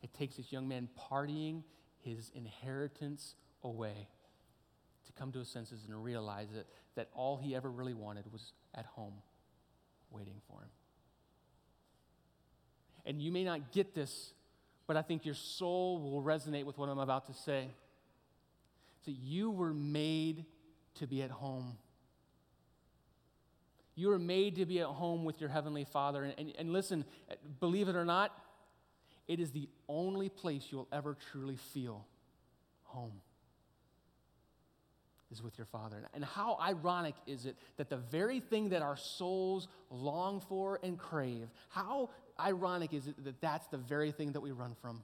It 0.01 0.13
takes 0.13 0.35
this 0.35 0.51
young 0.51 0.67
man 0.67 0.87
partying 1.11 1.63
his 2.03 2.31
inheritance 2.33 3.35
away 3.63 4.07
to 5.05 5.11
come 5.13 5.31
to 5.31 5.39
his 5.39 5.49
senses 5.49 5.85
and 5.85 6.03
realize 6.03 6.47
that, 6.53 6.65
that 6.95 7.09
all 7.13 7.37
he 7.37 7.55
ever 7.55 7.69
really 7.69 7.93
wanted 7.93 8.31
was 8.31 8.53
at 8.75 8.85
home 8.85 9.13
waiting 10.11 10.41
for 10.47 10.61
him. 10.61 10.69
And 13.05 13.21
you 13.21 13.31
may 13.31 13.43
not 13.43 13.71
get 13.71 13.95
this, 13.95 14.33
but 14.87 14.97
I 14.97 15.01
think 15.01 15.25
your 15.25 15.35
soul 15.35 15.99
will 15.99 16.21
resonate 16.21 16.65
with 16.65 16.77
what 16.77 16.89
I'm 16.89 16.99
about 16.99 17.25
to 17.27 17.33
say. 17.33 17.69
So 19.05 19.11
you 19.11 19.49
were 19.51 19.73
made 19.73 20.45
to 20.95 21.07
be 21.07 21.21
at 21.21 21.31
home. 21.31 21.77
You 23.95 24.09
were 24.09 24.19
made 24.19 24.55
to 24.57 24.65
be 24.65 24.79
at 24.79 24.87
home 24.87 25.25
with 25.25 25.41
your 25.41 25.49
Heavenly 25.49 25.85
Father. 25.85 26.23
And, 26.23 26.33
and, 26.37 26.53
and 26.57 26.73
listen, 26.73 27.05
believe 27.59 27.89
it 27.89 27.95
or 27.95 28.05
not, 28.05 28.31
it 29.29 29.39
is 29.39 29.51
the 29.51 29.69
only 29.87 30.27
place 30.27 30.65
you'll 30.71 30.87
ever 30.91 31.15
truly 31.31 31.55
feel 31.55 32.05
home 32.83 33.21
is 35.31 35.43
with 35.43 35.55
your 35.55 35.67
Father. 35.67 35.97
And 36.15 36.25
how 36.25 36.57
ironic 36.59 37.13
is 37.27 37.45
it 37.45 37.55
that 37.77 37.91
the 37.91 37.97
very 37.97 38.39
thing 38.39 38.69
that 38.69 38.81
our 38.81 38.97
souls 38.97 39.67
long 39.91 40.41
for 40.41 40.79
and 40.81 40.97
crave, 40.97 41.47
how 41.69 42.09
ironic 42.39 42.91
is 42.91 43.07
it 43.07 43.23
that 43.23 43.39
that's 43.39 43.67
the 43.67 43.77
very 43.77 44.11
thing 44.11 44.31
that 44.31 44.41
we 44.41 44.49
run 44.49 44.75
from? 44.81 45.03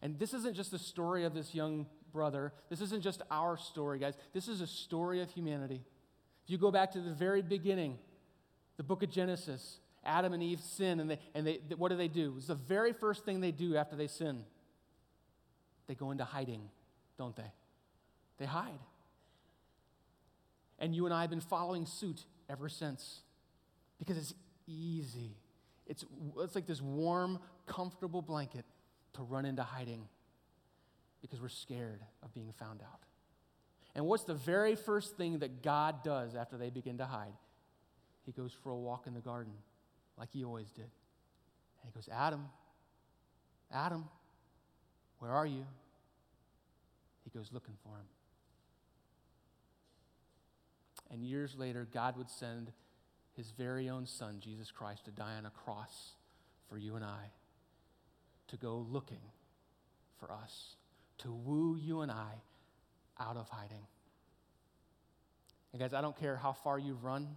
And 0.00 0.18
this 0.18 0.32
isn't 0.32 0.56
just 0.56 0.70
the 0.70 0.78
story 0.78 1.24
of 1.24 1.34
this 1.34 1.54
young 1.54 1.86
brother. 2.10 2.54
This 2.70 2.80
isn't 2.80 3.02
just 3.02 3.20
our 3.30 3.58
story, 3.58 3.98
guys. 3.98 4.14
This 4.32 4.48
is 4.48 4.62
a 4.62 4.66
story 4.66 5.20
of 5.20 5.30
humanity. 5.30 5.82
If 6.44 6.50
you 6.50 6.56
go 6.56 6.70
back 6.70 6.92
to 6.92 7.00
the 7.00 7.12
very 7.12 7.42
beginning, 7.42 7.98
the 8.78 8.82
book 8.82 9.02
of 9.02 9.10
Genesis, 9.10 9.80
Adam 10.06 10.32
and 10.32 10.42
Eve 10.42 10.60
sin, 10.60 11.00
and, 11.00 11.10
they, 11.10 11.18
and 11.34 11.46
they, 11.46 11.60
what 11.76 11.90
do 11.90 11.96
they 11.96 12.08
do? 12.08 12.34
It's 12.36 12.46
the 12.46 12.54
very 12.54 12.92
first 12.92 13.24
thing 13.24 13.40
they 13.40 13.52
do 13.52 13.76
after 13.76 13.96
they 13.96 14.06
sin. 14.06 14.44
They 15.86 15.94
go 15.94 16.10
into 16.10 16.24
hiding, 16.24 16.62
don't 17.18 17.36
they? 17.36 17.52
They 18.38 18.46
hide. 18.46 18.78
And 20.78 20.94
you 20.94 21.06
and 21.06 21.14
I 21.14 21.22
have 21.22 21.30
been 21.30 21.40
following 21.40 21.86
suit 21.86 22.24
ever 22.48 22.68
since 22.68 23.20
because 23.98 24.18
it's 24.18 24.34
easy. 24.66 25.36
It's, 25.86 26.04
it's 26.38 26.54
like 26.54 26.66
this 26.66 26.82
warm, 26.82 27.38
comfortable 27.66 28.22
blanket 28.22 28.64
to 29.14 29.22
run 29.22 29.44
into 29.44 29.62
hiding 29.62 30.08
because 31.22 31.40
we're 31.40 31.48
scared 31.48 32.02
of 32.22 32.34
being 32.34 32.52
found 32.58 32.82
out. 32.82 33.00
And 33.94 34.04
what's 34.04 34.24
the 34.24 34.34
very 34.34 34.76
first 34.76 35.16
thing 35.16 35.38
that 35.38 35.62
God 35.62 36.04
does 36.04 36.34
after 36.34 36.58
they 36.58 36.68
begin 36.68 36.98
to 36.98 37.06
hide? 37.06 37.32
He 38.26 38.32
goes 38.32 38.52
for 38.62 38.70
a 38.70 38.76
walk 38.76 39.06
in 39.06 39.14
the 39.14 39.20
garden 39.20 39.54
like 40.18 40.30
he 40.32 40.44
always 40.44 40.70
did. 40.72 40.84
And 40.84 41.84
he 41.84 41.92
goes, 41.92 42.08
Adam, 42.12 42.46
Adam, 43.72 44.04
where 45.18 45.32
are 45.32 45.46
you? 45.46 45.64
He 47.24 47.30
goes 47.30 47.50
looking 47.52 47.74
for 47.82 47.90
him. 47.90 48.06
And 51.10 51.24
years 51.24 51.54
later, 51.56 51.86
God 51.92 52.16
would 52.16 52.30
send 52.30 52.72
his 53.36 53.50
very 53.50 53.88
own 53.88 54.06
son, 54.06 54.38
Jesus 54.40 54.70
Christ, 54.70 55.04
to 55.04 55.10
die 55.10 55.34
on 55.36 55.46
a 55.46 55.50
cross 55.50 56.14
for 56.68 56.78
you 56.78 56.96
and 56.96 57.04
I, 57.04 57.30
to 58.48 58.56
go 58.56 58.86
looking 58.90 59.20
for 60.18 60.32
us, 60.32 60.76
to 61.18 61.32
woo 61.32 61.76
you 61.76 62.00
and 62.00 62.10
I 62.10 62.32
out 63.20 63.36
of 63.36 63.48
hiding. 63.48 63.86
And 65.72 65.80
guys, 65.80 65.92
I 65.92 66.00
don't 66.00 66.16
care 66.18 66.36
how 66.36 66.52
far 66.52 66.78
you've 66.78 67.04
run, 67.04 67.28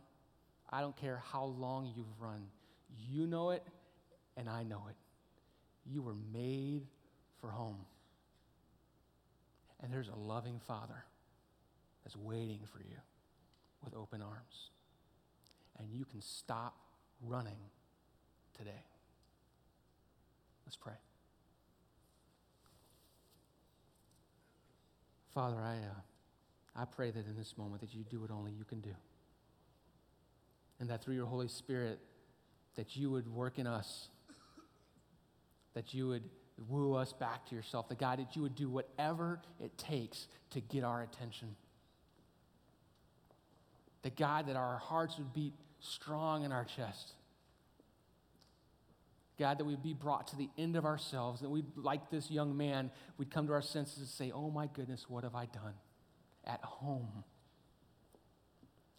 I 0.70 0.82
don't 0.82 0.96
care 0.96 1.22
how 1.32 1.46
long 1.46 1.92
you've 1.96 2.22
run. 2.22 2.48
You 2.97 3.28
know 3.28 3.52
it, 3.52 3.63
and 4.38 4.49
I 4.49 4.63
know 4.63 4.84
it. 4.89 4.95
You 5.86 6.02
were 6.02 6.15
made 6.34 6.88
for 7.39 7.49
home. 7.49 7.86
And 9.82 9.93
there's 9.93 10.10
a 10.10 10.15
loving 10.15 10.60
Father 10.60 11.06
that's 12.04 12.17
waiting 12.17 12.62
for 12.71 12.80
you 12.80 12.97
with 13.84 13.95
open 13.95 14.21
arms. 14.21 14.71
And 15.78 15.88
you 15.91 16.06
can 16.06 16.21
stop 16.21 16.75
running 17.25 17.60
today. 18.58 18.84
Let's 20.65 20.75
pray. 20.75 20.93
Father, 25.34 25.58
I, 25.58 25.75
uh, 25.75 26.82
I 26.82 26.86
pray 26.86 27.12
that 27.12 27.25
in 27.25 27.36
this 27.38 27.58
moment 27.58 27.82
that 27.82 27.93
you 27.93 28.04
do 28.04 28.19
what 28.19 28.32
only 28.32 28.52
you 28.52 28.65
can 28.65 28.82
do. 28.82 28.93
And 30.80 30.89
that 30.89 31.02
through 31.04 31.15
your 31.15 31.25
Holy 31.25 31.47
Spirit, 31.47 31.99
that 32.80 32.96
you 32.96 33.12
would 33.12 33.28
work 33.28 33.60
in 33.60 33.68
us, 33.68 34.08
that 35.74 35.94
you 35.94 36.08
would 36.08 36.24
woo 36.70 36.94
us 36.96 37.12
back 37.12 37.46
to 37.46 37.54
yourself, 37.54 37.89
the 37.89 37.96
God, 37.96 38.20
that 38.20 38.38
you 38.38 38.42
would 38.42 38.56
do 38.56 38.70
whatever 38.70 39.42
it 39.60 39.78
takes 39.78 40.28
to 40.52 40.62
get 40.62 40.86
our 40.86 41.02
attention. 41.04 41.58
The 44.04 44.12
God, 44.12 44.48
that 44.48 44.56
our 44.56 44.78
hearts 44.78 45.18
would 45.18 45.34
beat 45.34 45.56
strong 45.82 46.46
in 46.46 46.54
our 46.54 46.63
chest. 46.63 47.15
God, 49.38 49.58
that 49.58 49.65
we'd 49.65 49.84
be 49.84 49.94
brought 49.94 50.28
to 50.28 50.38
the 50.38 50.50
end 50.58 50.78
of 50.78 50.86
ourselves, 50.86 51.42
that 51.42 51.50
we'd, 51.50 51.65
like 51.76 52.10
this 52.10 52.32
young 52.32 52.56
man, 52.56 52.92
we'd 53.18 53.30
come 53.30 53.46
to 53.48 53.54
our 53.54 53.62
senses 53.62 53.98
and 53.98 54.08
say, 54.08 54.32
Oh 54.34 54.50
my 54.50 54.68
goodness, 54.68 55.06
what 55.10 55.25
have 55.25 55.36
I 55.36 55.48
done 55.48 55.73
at 56.46 56.63
home? 56.63 57.25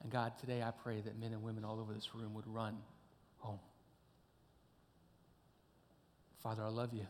And 0.03 0.13
God, 0.13 0.37
today 0.39 0.63
I 0.63 0.71
pray 0.71 1.01
that 1.01 1.19
men 1.19 1.33
and 1.33 1.43
women 1.43 1.65
all 1.65 1.81
over 1.81 1.95
this 1.95 2.15
room 2.15 2.35
would 2.35 2.47
run 2.47 2.77
home. 3.39 3.59
Father, 6.43 6.65
I 6.65 6.69
love 6.69 6.93
you. 6.93 7.07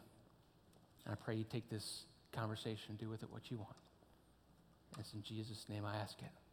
And 1.04 1.12
I 1.12 1.14
pray 1.14 1.34
you 1.34 1.44
take 1.44 1.68
this 1.70 2.04
conversation 2.32 2.90
and 2.90 2.98
do 2.98 3.08
with 3.08 3.22
it 3.22 3.30
what 3.30 3.50
you 3.50 3.58
want. 3.58 3.76
And 4.92 5.04
it's 5.04 5.14
in 5.14 5.22
Jesus' 5.22 5.66
name 5.68 5.84
I 5.84 5.96
ask 5.96 6.18
it. 6.20 6.49